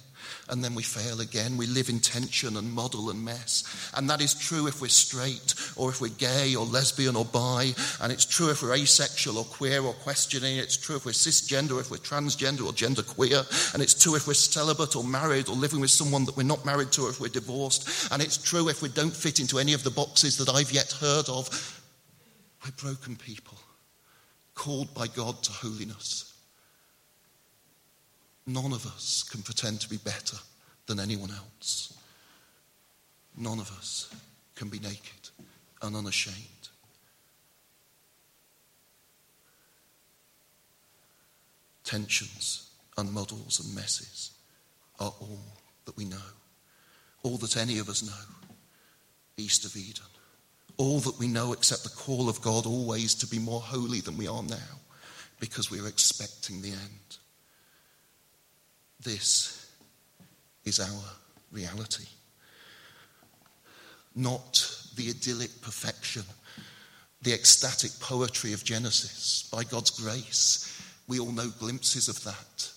and 0.48 0.62
then 0.62 0.74
we 0.74 0.82
fail 0.82 1.20
again. 1.20 1.56
We 1.56 1.66
live 1.66 1.88
in 1.88 2.00
tension 2.00 2.56
and 2.56 2.72
muddle 2.72 3.10
and 3.10 3.24
mess. 3.24 3.64
And 3.96 4.08
that 4.10 4.20
is 4.20 4.34
true 4.34 4.66
if 4.66 4.80
we're 4.80 4.88
straight 4.88 5.54
or 5.76 5.90
if 5.90 6.00
we're 6.00 6.08
gay 6.08 6.54
or 6.54 6.66
lesbian 6.66 7.16
or 7.16 7.24
bi. 7.24 7.72
And 8.00 8.12
it's 8.12 8.24
true 8.24 8.50
if 8.50 8.62
we're 8.62 8.74
asexual 8.74 9.38
or 9.38 9.44
queer 9.44 9.82
or 9.82 9.94
questioning. 9.94 10.58
It's 10.58 10.76
true 10.76 10.96
if 10.96 11.06
we're 11.06 11.12
cisgender, 11.12 11.80
if 11.80 11.90
we're 11.90 11.98
transgender 11.98 12.66
or 12.66 12.72
genderqueer. 12.72 13.74
And 13.74 13.82
it's 13.82 13.94
true 13.94 14.16
if 14.16 14.26
we're 14.26 14.34
celibate 14.34 14.96
or 14.96 15.04
married 15.04 15.48
or 15.48 15.56
living 15.56 15.80
with 15.80 15.90
someone 15.90 16.24
that 16.26 16.36
we're 16.36 16.42
not 16.42 16.64
married 16.64 16.92
to 16.92 17.02
or 17.02 17.10
if 17.10 17.20
we're 17.20 17.28
divorced. 17.28 18.12
And 18.12 18.22
it's 18.22 18.36
true 18.36 18.68
if 18.68 18.82
we 18.82 18.88
don't 18.88 19.14
fit 19.14 19.40
into 19.40 19.58
any 19.58 19.72
of 19.72 19.84
the 19.84 19.90
boxes 19.90 20.36
that 20.38 20.48
I've 20.48 20.72
yet 20.72 20.92
heard 20.92 21.28
of. 21.28 21.80
We're 22.64 22.72
broken 22.72 23.16
people 23.16 23.58
called 24.54 24.92
by 24.94 25.06
God 25.06 25.42
to 25.42 25.52
holiness. 25.52 26.33
None 28.46 28.72
of 28.72 28.86
us 28.86 29.24
can 29.30 29.42
pretend 29.42 29.80
to 29.80 29.88
be 29.88 29.96
better 29.96 30.36
than 30.86 31.00
anyone 31.00 31.30
else. 31.30 31.94
None 33.36 33.58
of 33.58 33.70
us 33.78 34.14
can 34.54 34.68
be 34.68 34.78
naked 34.78 35.30
and 35.82 35.96
unashamed. 35.96 36.68
Tensions 41.84 42.70
and 42.96 43.12
muddles 43.12 43.60
and 43.60 43.74
messes 43.74 44.32
are 45.00 45.12
all 45.20 45.40
that 45.86 45.96
we 45.96 46.04
know, 46.04 46.16
all 47.22 47.36
that 47.38 47.56
any 47.56 47.78
of 47.78 47.88
us 47.88 48.02
know 48.02 48.34
east 49.36 49.64
of 49.64 49.76
Eden. 49.76 50.04
All 50.76 51.00
that 51.00 51.18
we 51.18 51.28
know 51.28 51.52
except 51.52 51.84
the 51.84 51.90
call 51.90 52.28
of 52.28 52.40
God 52.40 52.66
always 52.66 53.14
to 53.16 53.26
be 53.26 53.38
more 53.38 53.60
holy 53.60 54.00
than 54.00 54.16
we 54.16 54.26
are 54.26 54.42
now 54.42 54.80
because 55.40 55.70
we 55.70 55.80
are 55.80 55.88
expecting 55.88 56.62
the 56.62 56.70
end. 56.70 57.18
This 59.04 59.70
is 60.64 60.80
our 60.80 61.02
reality. 61.52 62.06
Not 64.16 64.66
the 64.96 65.10
idyllic 65.10 65.60
perfection, 65.60 66.22
the 67.20 67.34
ecstatic 67.34 67.90
poetry 68.00 68.54
of 68.54 68.64
Genesis. 68.64 69.48
By 69.52 69.64
God's 69.64 69.90
grace, 69.90 70.82
we 71.06 71.18
all 71.18 71.32
know 71.32 71.50
glimpses 71.58 72.08
of 72.08 72.24
that. 72.24 72.70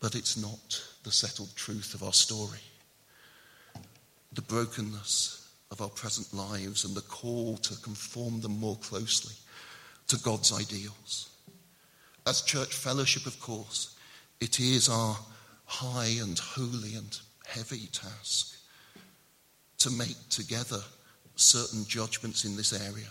But 0.00 0.16
it's 0.16 0.36
not 0.36 0.82
the 1.04 1.12
settled 1.12 1.54
truth 1.54 1.94
of 1.94 2.02
our 2.02 2.12
story. 2.12 2.58
The 4.32 4.42
brokenness 4.42 5.48
of 5.70 5.80
our 5.80 5.90
present 5.90 6.32
lives 6.34 6.84
and 6.84 6.94
the 6.96 7.02
call 7.02 7.56
to 7.58 7.80
conform 7.82 8.40
them 8.40 8.58
more 8.58 8.76
closely 8.76 9.34
to 10.08 10.18
God's 10.18 10.52
ideals. 10.52 11.30
As 12.28 12.42
church 12.42 12.74
fellowship, 12.74 13.24
of 13.24 13.40
course, 13.40 13.96
it 14.38 14.60
is 14.60 14.90
our 14.90 15.16
high 15.64 16.18
and 16.20 16.38
holy 16.38 16.94
and 16.94 17.18
heavy 17.46 17.86
task 17.86 18.54
to 19.78 19.90
make 19.90 20.28
together 20.28 20.82
certain 21.36 21.86
judgments 21.86 22.44
in 22.44 22.54
this 22.54 22.74
area, 22.74 23.08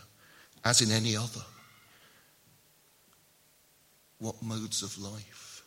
as 0.63 0.81
in 0.81 0.91
any 0.91 1.17
other. 1.17 1.41
What 4.19 4.39
modes 4.43 4.83
of 4.83 4.95
life 4.99 5.63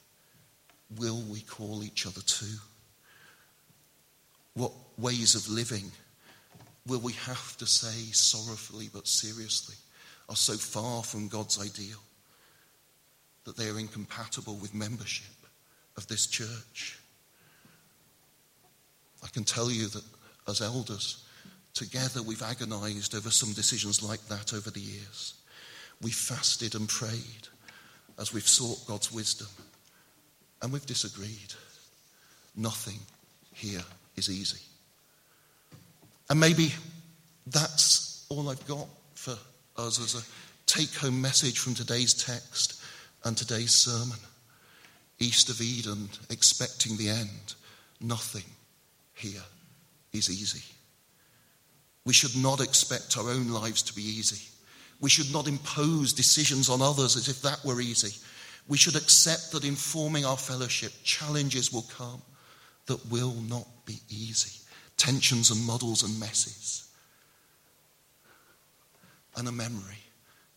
will 0.97 1.21
we 1.23 1.41
call 1.41 1.83
each 1.83 2.07
other 2.07 2.21
to? 2.21 2.47
What 4.55 4.73
ways 4.97 5.35
of 5.35 5.49
living 5.49 5.91
will 6.87 7.01
we 7.01 7.15
have 7.15 7.57
to 7.57 7.67
say 7.67 8.13
sorrowfully 8.13 8.91
but 8.93 9.09
seriously 9.09 9.75
are 10.29 10.37
so 10.37 10.55
far 10.55 11.03
from 11.03 11.27
God's 11.27 11.61
ideal? 11.61 11.99
That 13.51 13.61
they 13.61 13.69
are 13.69 13.81
incompatible 13.81 14.55
with 14.55 14.73
membership 14.77 15.35
of 15.97 16.07
this 16.07 16.29
church. 16.29 17.01
I 19.25 19.29
can 19.29 19.43
tell 19.43 19.69
you 19.69 19.89
that 19.89 20.05
as 20.49 20.61
elders, 20.61 21.25
together 21.75 22.23
we've 22.23 22.45
agonized 22.45 23.13
over 23.13 23.29
some 23.29 23.53
decisions 23.53 24.05
like 24.05 24.25
that 24.29 24.55
over 24.55 24.71
the 24.71 24.79
years. 24.79 25.35
We've 26.01 26.15
fasted 26.15 26.77
and 26.77 26.89
prayed 26.89 27.49
as 28.21 28.33
we've 28.33 28.47
sought 28.47 28.87
God's 28.87 29.11
wisdom, 29.11 29.49
and 30.63 30.73
we've 30.73 30.87
disagreed. 30.87 31.53
Nothing 32.57 33.01
here 33.53 33.83
is 34.15 34.31
easy. 34.31 34.63
And 36.29 36.39
maybe 36.39 36.73
that's 37.49 38.27
all 38.29 38.49
I've 38.49 38.67
got 38.69 38.87
for 39.15 39.37
us 39.77 39.99
as 39.99 40.15
a 40.15 40.25
take 40.67 40.95
home 40.95 41.21
message 41.21 41.59
from 41.59 41.75
today's 41.75 42.15
text 42.15 42.80
and 43.25 43.37
today's 43.37 43.75
sermon. 43.75 44.19
East 45.19 45.51
of 45.51 45.61
Eden, 45.61 46.09
expecting 46.31 46.97
the 46.97 47.11
end. 47.11 47.55
Nothing 48.01 48.45
here 49.15 49.43
is 50.13 50.31
easy. 50.31 50.65
We 52.07 52.15
should 52.15 52.37
not 52.37 52.61
expect 52.61 53.19
our 53.19 53.29
own 53.29 53.49
lives 53.49 53.83
to 53.83 53.95
be 53.95 54.03
easy. 54.03 54.49
We 55.01 55.11
should 55.11 55.33
not 55.33 55.47
impose 55.47 56.13
decisions 56.13 56.69
on 56.71 56.81
others 56.81 57.17
as 57.17 57.29
if 57.29 57.43
that 57.43 57.65
were 57.65 57.81
easy. 57.81 58.17
We 58.69 58.79
should 58.79 58.97
accept 58.97 59.53
that 59.53 59.65
in 59.65 59.75
forming 59.75 60.25
our 60.25 60.37
fellowship, 60.37 60.93
challenges 61.05 61.73
will 61.73 61.87
come 61.95 62.23
that 62.87 63.11
will 63.11 63.35
not 63.49 63.67
be 63.85 63.99
easy. 64.09 64.59
Tensions 64.97 65.51
and 65.51 65.65
muddles 65.65 66.03
and 66.03 66.19
messes. 66.19 66.89
And 69.37 69.49
a 69.49 69.53
memory 69.53 69.99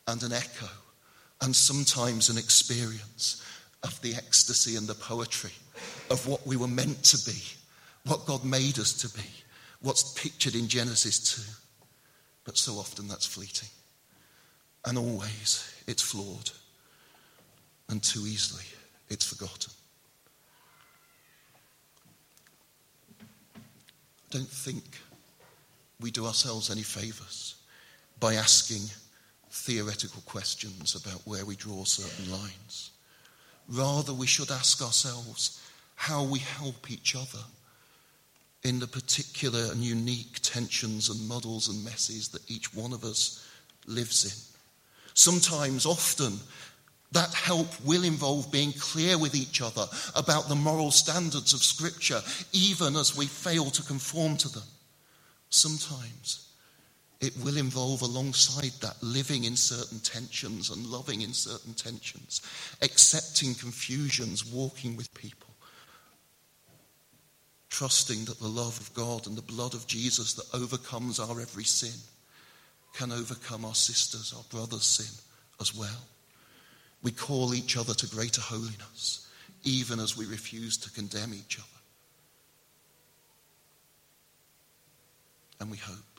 and 0.07 0.21
an 0.23 0.33
echo 0.33 0.69
and 1.43 1.53
sometimes 1.53 2.29
an 2.29 2.37
experience 2.37 3.43
of 3.83 4.01
the 4.01 4.15
ecstasy 4.15 4.77
and 4.77 4.87
the 4.87 4.95
poetry 4.95 5.51
of 6.09 6.25
what 6.25 6.47
we 6.47 6.55
were 6.55 6.69
meant 6.69 7.03
to 7.03 7.17
be, 7.29 7.37
what 8.05 8.25
God 8.25 8.45
made 8.45 8.79
us 8.79 8.93
to 8.93 9.09
be, 9.09 9.27
what's 9.81 10.13
pictured 10.13 10.55
in 10.55 10.69
Genesis 10.69 11.19
2. 11.35 11.41
But 12.45 12.57
so 12.57 12.73
often 12.75 13.09
that's 13.09 13.25
fleeting. 13.25 13.67
And 14.85 14.97
always 14.97 15.69
it's 15.85 16.01
flawed. 16.01 16.49
And 17.89 18.01
too 18.01 18.21
easily 18.21 18.63
it's 19.09 19.25
forgotten. 19.27 19.73
I 23.55 23.59
don't 24.31 24.47
think 24.47 24.97
we 25.99 26.09
do 26.09 26.25
ourselves 26.25 26.71
any 26.71 26.83
favours 26.83 27.55
by 28.21 28.35
asking 28.35 28.83
theoretical 29.53 30.21
questions 30.25 30.95
about 30.95 31.21
where 31.25 31.45
we 31.45 31.55
draw 31.55 31.83
certain 31.83 32.31
lines. 32.31 32.89
Rather, 33.69 34.11
we 34.11 34.25
should 34.25 34.49
ask 34.49 34.81
ourselves 34.81 35.61
how 35.95 36.23
we 36.23 36.39
help 36.39 36.89
each 36.89 37.15
other 37.15 37.43
in 38.63 38.79
the 38.79 38.87
particular 38.87 39.71
and 39.71 39.81
unique 39.81 40.39
tensions 40.41 41.09
and 41.09 41.29
muddles 41.29 41.69
and 41.69 41.85
messes 41.85 42.29
that 42.29 42.49
each 42.49 42.73
one 42.73 42.93
of 42.93 43.03
us 43.03 43.47
lives 43.85 44.25
in. 44.25 45.11
Sometimes, 45.13 45.85
often, 45.85 46.39
that 47.11 47.31
help 47.35 47.67
will 47.85 48.03
involve 48.03 48.51
being 48.51 48.73
clear 48.73 49.19
with 49.19 49.35
each 49.35 49.61
other 49.61 49.85
about 50.15 50.49
the 50.49 50.55
moral 50.55 50.89
standards 50.89 51.53
of 51.53 51.61
Scripture, 51.61 52.21
even 52.53 52.95
as 52.95 53.15
we 53.15 53.27
fail 53.27 53.65
to 53.65 53.83
conform 53.83 54.35
to 54.37 54.49
them. 54.49 54.63
Sometimes 55.51 56.49
it 57.23 57.33
will 57.43 57.55
involve, 57.55 58.01
alongside 58.01 58.73
that, 58.81 59.01
living 59.01 59.45
in 59.45 59.55
certain 59.55 59.99
tensions 59.99 60.69
and 60.69 60.85
loving 60.85 61.21
in 61.21 61.31
certain 61.31 61.73
tensions, 61.73 62.41
accepting 62.81 63.55
confusions, 63.55 64.45
walking 64.45 64.97
with 64.97 65.13
people, 65.13 65.49
trusting 67.69 68.25
that 68.25 68.39
the 68.39 68.47
love 68.47 68.77
of 68.77 68.93
God 68.93 69.25
and 69.25 69.37
the 69.37 69.41
blood 69.41 69.73
of 69.73 69.87
Jesus 69.87 70.33
that 70.33 70.53
overcomes 70.53 71.17
our 71.17 71.39
every 71.39 71.63
sin 71.63 71.97
can 72.93 73.11
overcome 73.11 73.63
our 73.63 73.75
sisters, 73.75 74.33
our 74.35 74.43
brothers' 74.49 74.85
sin 74.85 75.23
as 75.61 75.73
well. 75.73 76.03
We 77.03 77.11
call 77.11 77.53
each 77.53 77.77
other 77.77 77.93
to 77.93 78.07
greater 78.07 78.41
holiness, 78.41 79.29
even 79.63 79.99
as 80.01 80.17
we 80.17 80.25
refuse 80.25 80.75
to 80.77 80.91
condemn 80.91 81.33
each 81.33 81.57
other. 81.57 81.67
And 85.61 85.71
we 85.71 85.77
hope. 85.77 86.12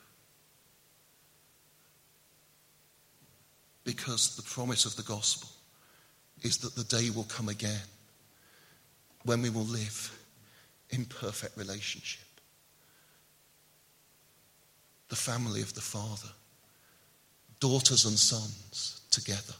Because 3.85 4.35
the 4.35 4.41
promise 4.41 4.85
of 4.85 4.97
the 4.97 5.03
gospel 5.03 5.49
is 6.41 6.57
that 6.57 6.75
the 6.75 6.83
day 6.83 7.09
will 7.09 7.23
come 7.23 7.47
again 7.47 7.87
when 9.23 9.41
we 9.41 9.49
will 9.49 9.63
live 9.63 10.19
in 10.89 11.05
perfect 11.05 11.57
relationship. 11.57 12.25
The 15.07 15.15
family 15.15 15.61
of 15.61 15.73
the 15.73 15.81
Father, 15.81 16.33
daughters 17.61 18.05
and 18.05 18.17
sons 18.17 19.01
together 19.11 19.53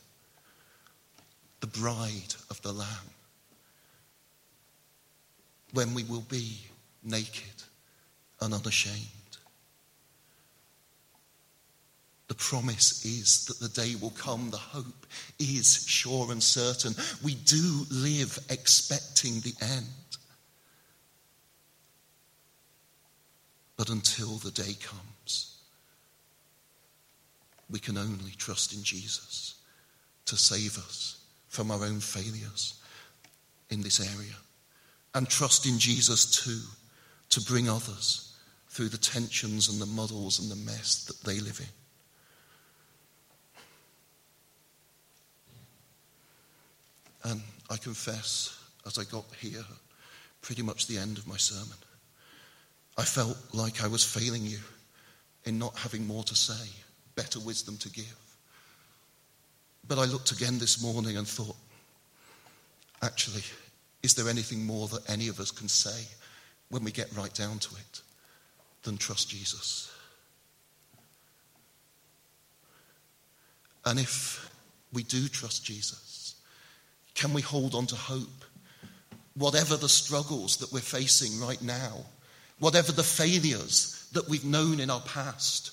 the 1.66 1.80
bride 1.80 2.36
of 2.50 2.62
the 2.62 2.72
Lamb. 2.72 3.10
When 5.74 5.94
we 5.94 6.04
will 6.04 6.26
be 6.30 6.60
naked 7.04 7.64
and 8.42 8.54
unashamed. 8.54 9.25
The 12.28 12.36
promise 12.36 13.06
is 13.06 13.46
that 13.46 13.60
the 13.60 13.82
day 13.82 13.96
will 14.02 14.12
come. 14.12 14.50
The 14.50 14.58
hope 14.58 15.06
is 15.40 15.86
sure 15.88 16.32
and 16.32 16.42
certain. 16.42 16.96
We 17.24 17.36
do 17.36 17.86
live 17.92 18.40
expecting 18.50 19.42
the 19.42 19.54
end. 19.62 19.86
But 23.78 23.90
until 23.90 24.38
the 24.38 24.52
day 24.52 24.74
comes, 24.82 25.58
we 27.70 27.80
can 27.80 27.98
only 27.98 28.32
trust 28.32 28.74
in 28.74 28.84
Jesus 28.84 29.56
to 30.26 30.36
save 30.36 30.78
us 30.78 31.18
from 31.50 31.72
our 31.72 31.84
own 31.84 32.00
failures 32.00 32.82
in 33.70 33.82
this 33.82 34.00
area. 34.00 34.36
And 35.14 35.30
trust 35.30 35.66
in 35.66 35.78
Jesus 35.78 36.44
too 36.44 36.62
to 37.30 37.42
bring 37.42 37.70
others 37.70 38.36
through 38.70 38.90
the 38.90 38.98
tensions 38.98 39.70
and 39.70 39.80
the 39.80 39.86
muddles 39.86 40.40
and 40.40 40.50
the 40.50 40.72
mess 40.72 41.06
that 41.06 41.22
they 41.24 41.40
live 41.40 41.60
in. 41.60 41.85
And 47.26 47.42
I 47.70 47.78
confess, 47.78 48.58
as 48.86 49.00
I 49.00 49.04
got 49.04 49.26
here, 49.40 49.66
pretty 50.42 50.62
much 50.62 50.86
the 50.86 51.00
end 51.00 51.18
of 51.18 51.28
my 51.28 51.38
sermon, 51.38 51.78
I 52.98 53.04
felt 53.04 53.38
like 53.52 53.84
I 53.84 53.88
was 53.88 54.04
failing 54.04 54.46
you 54.46 54.60
in 55.44 55.58
not 55.58 55.76
having 55.76 56.06
more 56.06 56.24
to 56.24 56.36
say, 56.36 56.70
better 57.16 57.40
wisdom 57.40 57.78
to 57.78 57.90
give. 57.90 58.16
But 59.88 59.98
I 59.98 60.06
looked 60.06 60.32
again 60.32 60.60
this 60.60 60.82
morning 60.82 61.18
and 61.18 61.28
thought, 61.28 61.56
actually, 63.02 63.44
is 64.04 64.14
there 64.14 64.30
anything 64.30 64.64
more 64.64 64.88
that 64.90 65.10
any 65.10 65.28
of 65.28 65.40
us 65.40 65.50
can 65.50 65.68
say 65.68 66.06
when 66.70 66.84
we 66.84 66.92
get 66.92 67.16
right 67.18 67.34
down 67.34 67.58
to 67.58 67.76
it 67.76 68.02
than 68.84 68.98
trust 68.98 69.30
Jesus? 69.30 69.92
And 73.84 74.00
if 74.00 74.52
we 74.94 75.04
do 75.04 75.28
trust 75.28 75.66
Jesus, 75.66 76.25
can 77.16 77.34
we 77.34 77.42
hold 77.42 77.74
on 77.74 77.88
to 77.88 77.96
hope? 77.96 78.46
Whatever 79.34 79.78
the 79.78 79.90
struggles 79.90 80.58
that 80.58 80.72
we're 80.72 80.80
facing 80.80 81.40
right 81.40 81.62
now, 81.62 82.06
whatever 82.60 82.92
the 82.92 83.04
failures 83.04 84.08
that 84.14 84.30
we've 84.30 84.46
known 84.46 84.80
in 84.80 84.90
our 84.90 85.02
past, 85.02 85.72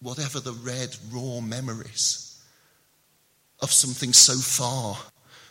whatever 0.00 0.40
the 0.40 0.52
red, 0.52 0.94
raw 1.10 1.40
memories 1.40 2.40
of 3.60 3.72
something 3.72 4.12
so 4.12 4.34
far 4.34 4.96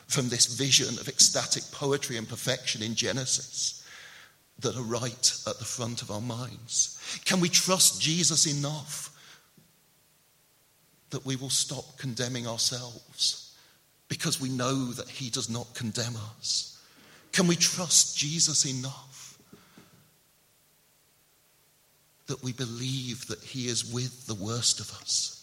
from 0.07 0.29
this 0.29 0.45
vision 0.45 0.97
of 0.99 1.07
ecstatic 1.07 1.63
poetry 1.71 2.15
and 2.15 2.29
perfection 2.29 2.81
in 2.81 2.95
Genesis 2.95 3.83
that 4.59 4.75
are 4.75 4.83
right 4.83 5.33
at 5.45 5.59
the 5.59 5.65
front 5.65 6.01
of 6.01 6.09
our 6.09 6.21
minds? 6.21 7.21
Can 7.25 7.39
we 7.39 7.49
trust 7.49 8.01
Jesus 8.01 8.45
enough 8.47 9.13
that 11.09 11.25
we 11.25 11.35
will 11.35 11.49
stop 11.49 11.97
condemning 11.97 12.47
ourselves 12.47 13.46
because 14.07 14.39
we 14.39 14.49
know 14.49 14.91
that 14.93 15.09
He 15.09 15.29
does 15.29 15.49
not 15.49 15.73
condemn 15.73 16.15
us? 16.39 16.81
Can 17.31 17.47
we 17.47 17.55
trust 17.55 18.17
Jesus 18.17 18.65
enough 18.65 19.37
that 22.27 22.43
we 22.43 22.51
believe 22.51 23.27
that 23.27 23.41
He 23.41 23.67
is 23.67 23.91
with 23.91 24.27
the 24.27 24.35
worst 24.35 24.79
of 24.79 24.91
us? 25.01 25.37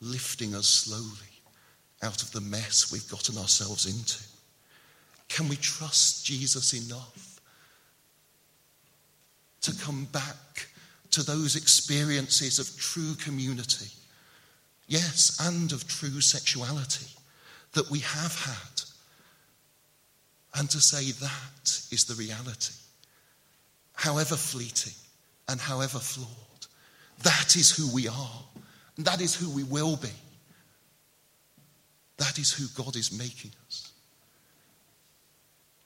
lifting 0.00 0.54
us 0.54 0.68
slowly 0.68 1.28
out 2.02 2.22
of 2.22 2.30
the 2.32 2.40
mess 2.40 2.92
we've 2.92 3.08
gotten 3.10 3.36
ourselves 3.38 3.86
into? 3.86 4.22
Can 5.28 5.48
we 5.48 5.56
trust 5.56 6.24
Jesus 6.24 6.72
enough 6.72 7.40
to 9.62 9.74
come 9.76 10.06
back 10.12 10.68
to 11.10 11.22
those 11.22 11.56
experiences 11.56 12.58
of 12.58 12.78
true 12.78 13.14
community? 13.14 13.90
Yes, 14.88 15.38
and 15.38 15.70
of 15.70 15.86
true 15.86 16.22
sexuality 16.22 17.06
that 17.72 17.90
we 17.90 17.98
have 18.00 18.34
had. 18.42 18.82
And 20.54 20.68
to 20.70 20.80
say 20.80 21.12
that 21.12 21.82
is 21.92 22.06
the 22.06 22.14
reality. 22.14 22.74
However 23.92 24.34
fleeting 24.34 24.94
and 25.46 25.60
however 25.60 25.98
flawed, 25.98 26.66
that 27.22 27.54
is 27.54 27.70
who 27.76 27.94
we 27.94 28.08
are. 28.08 28.42
And 28.96 29.04
that 29.04 29.20
is 29.20 29.34
who 29.34 29.50
we 29.50 29.62
will 29.62 29.96
be. 29.96 30.08
That 32.16 32.38
is 32.38 32.50
who 32.50 32.66
God 32.82 32.96
is 32.96 33.12
making 33.12 33.52
us. 33.66 33.92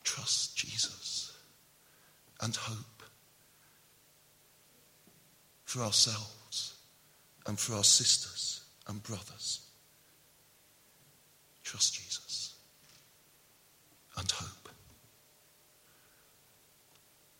trust 0.05 0.57
Jesus 0.57 1.33
and 2.41 2.55
hope 2.55 3.03
for 5.65 5.81
ourselves 5.81 6.75
and 7.47 7.59
for 7.59 7.75
our 7.75 7.85
sisters 7.85 8.62
and 8.89 9.03
brothers. 9.03 9.61
Trust 11.65 11.95
Jesus 11.95 12.55
and 14.17 14.31
hope. 14.31 14.52